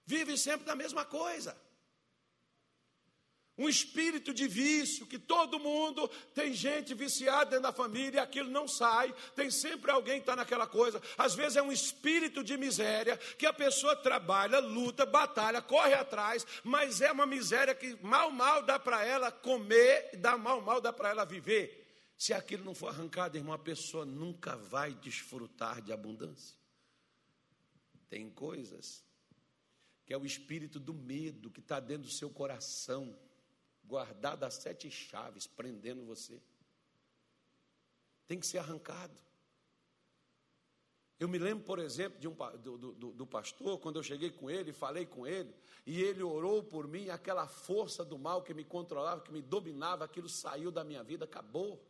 [0.05, 1.57] vive sempre na mesma coisa
[3.57, 8.67] um espírito de vício, que todo mundo tem gente viciada dentro da família aquilo não
[8.67, 11.01] sai, tem sempre alguém que está naquela coisa.
[11.17, 16.45] Às vezes é um espírito de miséria, que a pessoa trabalha, luta, batalha, corre atrás,
[16.63, 20.93] mas é uma miséria que mal, mal dá para ela comer, dá mal, mal dá
[20.93, 21.85] para ela viver.
[22.17, 26.57] Se aquilo não for arrancado, irmão, a pessoa nunca vai desfrutar de abundância.
[28.09, 29.03] Tem coisas
[30.05, 33.13] que é o espírito do medo que está dentro do seu coração
[33.87, 36.41] guardado as sete chaves, prendendo você.
[38.27, 39.17] Tem que ser arrancado.
[41.19, 44.51] Eu me lembro, por exemplo, de um, do, do, do, pastor, quando eu cheguei com
[44.51, 45.51] ele, falei com ele,
[45.83, 50.05] e ele orou por mim, aquela força do mal que me controlava, que me dominava,
[50.05, 51.83] aquilo saiu da minha vida, acabou.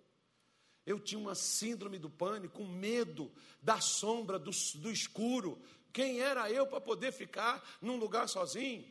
[0.85, 3.29] Eu tinha uma síndrome do pânico, um medo
[3.61, 5.61] da sombra, do, do escuro.
[5.91, 8.85] Quem era eu para poder ficar num lugar sozinho?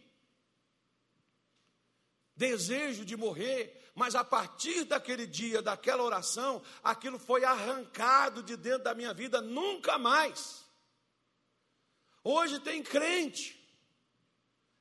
[2.37, 8.85] Desejo de morrer, mas a partir daquele dia, daquela oração, aquilo foi arrancado de dentro
[8.85, 10.67] da minha vida, nunca mais.
[12.23, 13.57] Hoje tem crente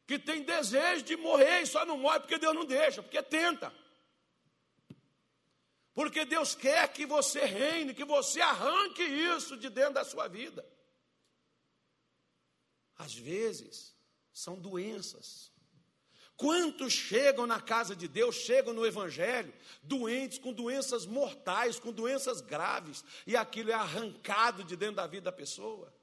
[0.06, 3.74] que tem desejo de morrer e só não morre porque Deus não deixa, porque tenta.
[5.94, 10.68] Porque Deus quer que você reine, que você arranque isso de dentro da sua vida.
[12.98, 13.96] Às vezes,
[14.34, 15.55] são doenças.
[16.38, 22.42] Quantos chegam na casa de Deus, chegam no Evangelho, doentes, com doenças mortais, com doenças
[22.42, 25.94] graves, e aquilo é arrancado de dentro da vida da pessoa?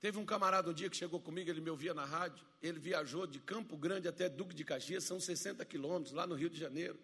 [0.00, 2.44] Teve um camarada um dia que chegou comigo, ele me ouvia na rádio.
[2.62, 6.50] Ele viajou de Campo Grande até Duque de Caxias, são 60 quilômetros, lá no Rio
[6.50, 6.98] de Janeiro.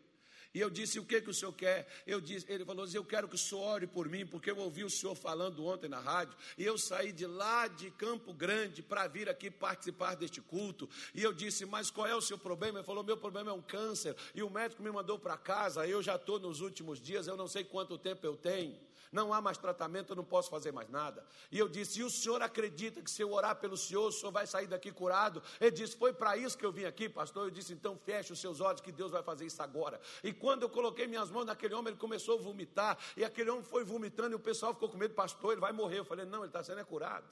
[0.52, 1.86] E eu disse: O que, que o senhor quer?
[2.06, 4.58] Eu disse, ele falou assim: Eu quero que o senhor ore por mim, porque eu
[4.58, 6.36] ouvi o senhor falando ontem na rádio.
[6.58, 10.88] E eu saí de lá de Campo Grande para vir aqui participar deste culto.
[11.14, 12.78] E eu disse: Mas qual é o seu problema?
[12.78, 14.16] Ele falou: Meu problema é um câncer.
[14.34, 15.86] E o médico me mandou para casa.
[15.86, 19.40] Eu já estou nos últimos dias, eu não sei quanto tempo eu tenho não há
[19.40, 21.26] mais tratamento, eu não posso fazer mais nada.
[21.50, 24.30] E eu disse: e o senhor acredita que se eu orar pelo senhor, o senhor
[24.30, 25.42] vai sair daqui curado?
[25.60, 27.46] Ele disse: foi para isso que eu vim aqui, pastor.
[27.46, 30.00] Eu disse: então feche os seus olhos, que Deus vai fazer isso agora.
[30.22, 33.64] E quando eu coloquei minhas mãos naquele homem, ele começou a vomitar, e aquele homem
[33.64, 35.98] foi vomitando, e o pessoal ficou com medo, pastor, ele vai morrer.
[35.98, 37.28] Eu falei: não, ele está sendo é curado.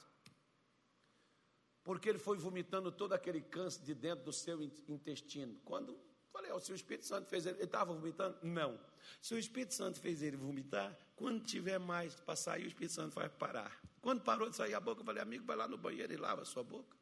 [1.83, 5.59] Porque ele foi vomitando todo aquele câncer de dentro do seu intestino.
[5.63, 5.97] Quando
[6.39, 8.37] falei, oh, se o Espírito Santo fez ele, ele estava vomitando?
[8.41, 8.79] Não.
[9.21, 13.15] Se o Espírito Santo fez ele vomitar, quando tiver mais para sair, o Espírito Santo
[13.15, 13.77] vai parar.
[14.01, 16.43] Quando parou de sair a boca, eu falei, amigo, vai lá no banheiro e lava
[16.43, 16.97] a sua boca.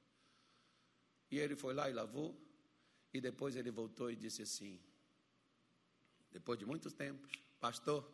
[1.29, 2.35] E ele foi lá e lavou.
[3.13, 4.79] E depois ele voltou e disse assim:
[6.31, 8.09] depois de muitos tempos, pastor,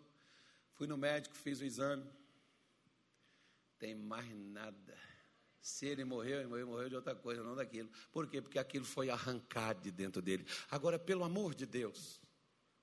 [0.73, 2.05] fui no médico, fiz o exame,
[3.79, 4.97] tem mais nada.
[5.63, 7.89] Se ele morreu, ele morreu, morreu de outra coisa, não daquilo.
[8.11, 8.41] Por quê?
[8.41, 10.45] Porque aquilo foi arrancado de dentro dele.
[10.69, 12.19] Agora, pelo amor de Deus,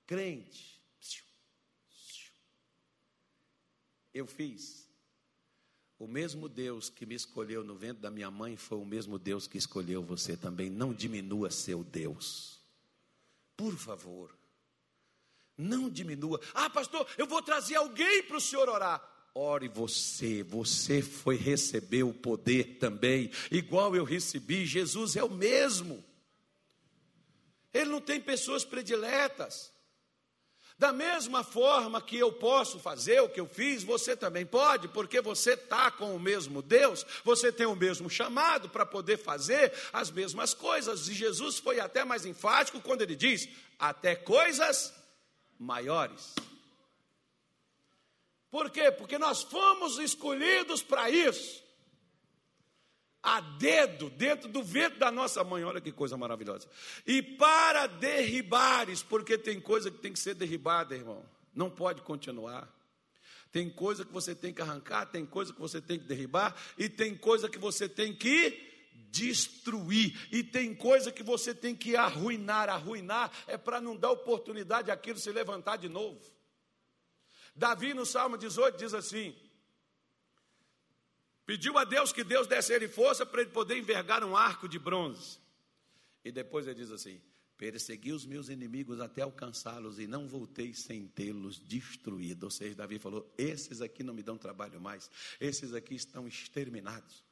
[0.07, 0.81] crente,
[4.11, 4.89] eu fiz.
[5.99, 9.45] O mesmo Deus que me escolheu no ventre da minha mãe foi o mesmo Deus
[9.45, 10.67] que escolheu você também.
[10.67, 12.59] Não diminua seu Deus.
[13.55, 14.35] Por favor.
[15.55, 16.41] Não diminua.
[16.55, 19.10] Ah, pastor, eu vou trazer alguém para o senhor orar.
[19.33, 24.65] Ore você, você foi receber o poder também, igual eu recebi.
[24.65, 26.03] Jesus é o mesmo.
[27.73, 29.71] Ele não tem pessoas prediletas.
[30.77, 35.21] Da mesma forma que eu posso fazer o que eu fiz, você também pode, porque
[35.21, 40.09] você está com o mesmo Deus, você tem o mesmo chamado para poder fazer as
[40.09, 41.07] mesmas coisas.
[41.07, 44.91] E Jesus foi até mais enfático quando ele diz: até coisas
[45.59, 46.33] maiores.
[48.51, 48.91] Por quê?
[48.91, 51.63] Porque nós fomos escolhidos para isso
[53.23, 55.63] a dedo dentro do vento da nossa mãe.
[55.63, 56.67] Olha que coisa maravilhosa.
[57.05, 61.23] E para derribares, porque tem coisa que tem que ser derribada, irmão.
[61.53, 62.67] Não pode continuar.
[63.51, 66.87] Tem coisa que você tem que arrancar, tem coisa que você tem que derribar, e
[66.87, 68.69] tem coisa que você tem que
[69.11, 72.69] destruir, e tem coisa que você tem que arruinar.
[72.69, 76.19] Arruinar é para não dar oportunidade àquilo se levantar de novo.
[77.55, 79.35] Davi, no Salmo 18, diz assim:
[81.45, 84.67] Pediu a Deus que Deus desse a ele força para ele poder envergar um arco
[84.67, 85.39] de bronze.
[86.23, 87.21] E depois ele diz assim:
[87.57, 92.45] Persegui os meus inimigos até alcançá-los e não voltei sem tê-los destruído.
[92.45, 97.23] Ou seja, Davi falou: Esses aqui não me dão trabalho mais, esses aqui estão exterminados.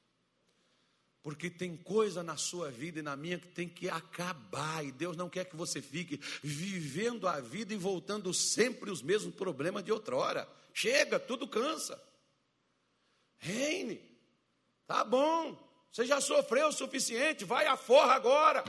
[1.21, 5.17] Porque tem coisa na sua vida e na minha que tem que acabar, e Deus
[5.17, 9.91] não quer que você fique vivendo a vida e voltando sempre os mesmos problemas de
[9.91, 10.47] outrora.
[10.73, 12.01] Chega, tudo cansa.
[13.37, 14.01] Reine.
[14.87, 15.57] Tá bom,
[15.91, 18.63] você já sofreu o suficiente, vai à forra agora.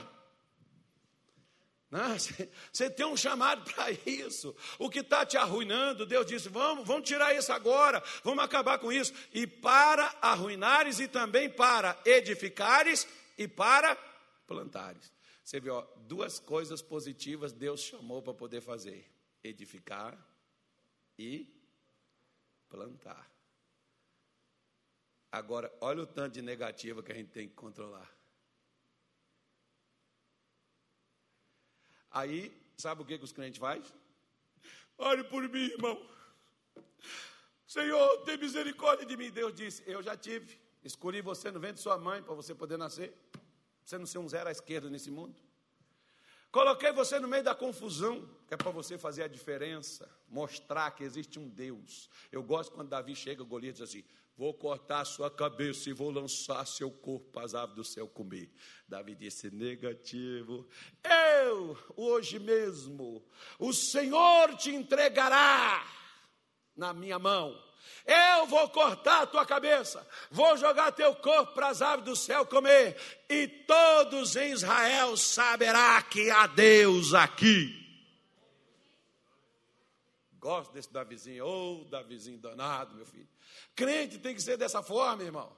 [2.72, 4.54] Você tem um chamado para isso.
[4.78, 8.92] O que está te arruinando, Deus disse: vamos, vamos tirar isso agora, vamos acabar com
[8.92, 9.12] isso.
[9.32, 13.96] E para arruinares e também para edificares e para
[14.46, 15.12] plantares.
[15.42, 19.10] Você viu, ó, duas coisas positivas Deus chamou para poder fazer:
[19.42, 20.16] edificar
[21.18, 21.52] e
[22.68, 23.28] plantar.
[25.32, 28.08] Agora, olha o tanto de negativa que a gente tem que controlar.
[32.10, 33.84] Aí, sabe o que, que os crentes fazem?
[34.98, 36.00] Ore por mim, irmão.
[37.66, 39.30] Senhor, tem misericórdia de mim.
[39.30, 40.58] Deus disse: Eu já tive.
[40.82, 43.14] Escolhi você no ventre de sua mãe para você poder nascer.
[43.84, 45.40] Você não ser um zero à esquerda nesse mundo.
[46.50, 51.04] Coloquei você no meio da confusão, que é para você fazer a diferença, mostrar que
[51.04, 52.10] existe um Deus.
[52.32, 54.04] Eu gosto quando Davi chega, Golias diz assim:
[54.40, 58.50] Vou cortar sua cabeça e vou lançar seu corpo as aves do céu comer.
[58.88, 60.66] Davi disse: Negativo.
[61.04, 63.22] Eu, hoje mesmo,
[63.58, 65.86] o Senhor te entregará
[66.74, 67.54] na minha mão.
[68.06, 72.46] Eu vou cortar a tua cabeça, vou jogar teu corpo para as aves do céu
[72.46, 72.96] comer,
[73.28, 77.79] e todos em Israel saberá que há Deus aqui.
[80.40, 83.28] Gosto desse Davizinho, ô oh, Davizinho danado, meu filho.
[83.76, 85.54] Crente tem que ser dessa forma, irmão.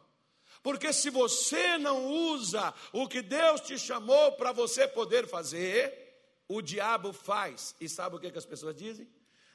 [0.61, 6.61] Porque se você não usa o que Deus te chamou para você poder fazer, o
[6.61, 7.77] diabo faz.
[7.81, 9.09] E sabe o que, que as pessoas dizem?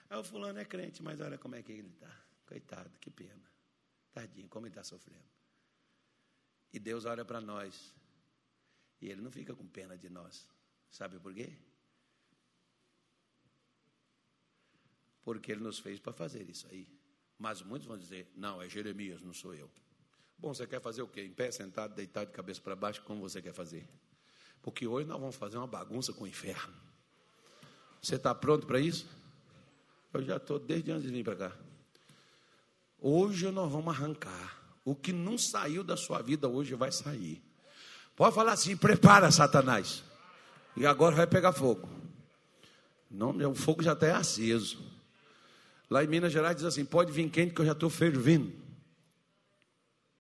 [0.10, 2.12] Ah, o fulano é crente, mas olha como é que ele está.
[2.46, 3.52] Coitado, que pena.
[4.14, 5.28] Tadinho, como ele está sofrendo.
[6.72, 7.94] E Deus olha para nós.
[9.02, 10.48] E ele não fica com pena de nós.
[10.90, 11.54] Sabe por quê?
[15.28, 16.88] Porque ele nos fez para fazer isso aí.
[17.38, 19.70] Mas muitos vão dizer: não, é Jeremias, não sou eu.
[20.38, 21.22] Bom, você quer fazer o quê?
[21.22, 23.86] Em pé, sentado, deitado de cabeça para baixo, como você quer fazer?
[24.62, 26.74] Porque hoje nós vamos fazer uma bagunça com o inferno.
[28.02, 29.06] Você está pronto para isso?
[30.14, 31.58] Eu já estou desde antes de vir para cá.
[32.98, 34.78] Hoje nós vamos arrancar.
[34.86, 37.44] O que não saiu da sua vida hoje vai sair.
[38.16, 40.06] Pode falar assim: prepara, Satanás.
[40.78, 41.90] E agora vai pegar fogo.
[43.12, 44.96] Não, o fogo já está aceso.
[45.90, 48.52] Lá em Minas Gerais diz assim: pode vir quente que eu já estou fervindo.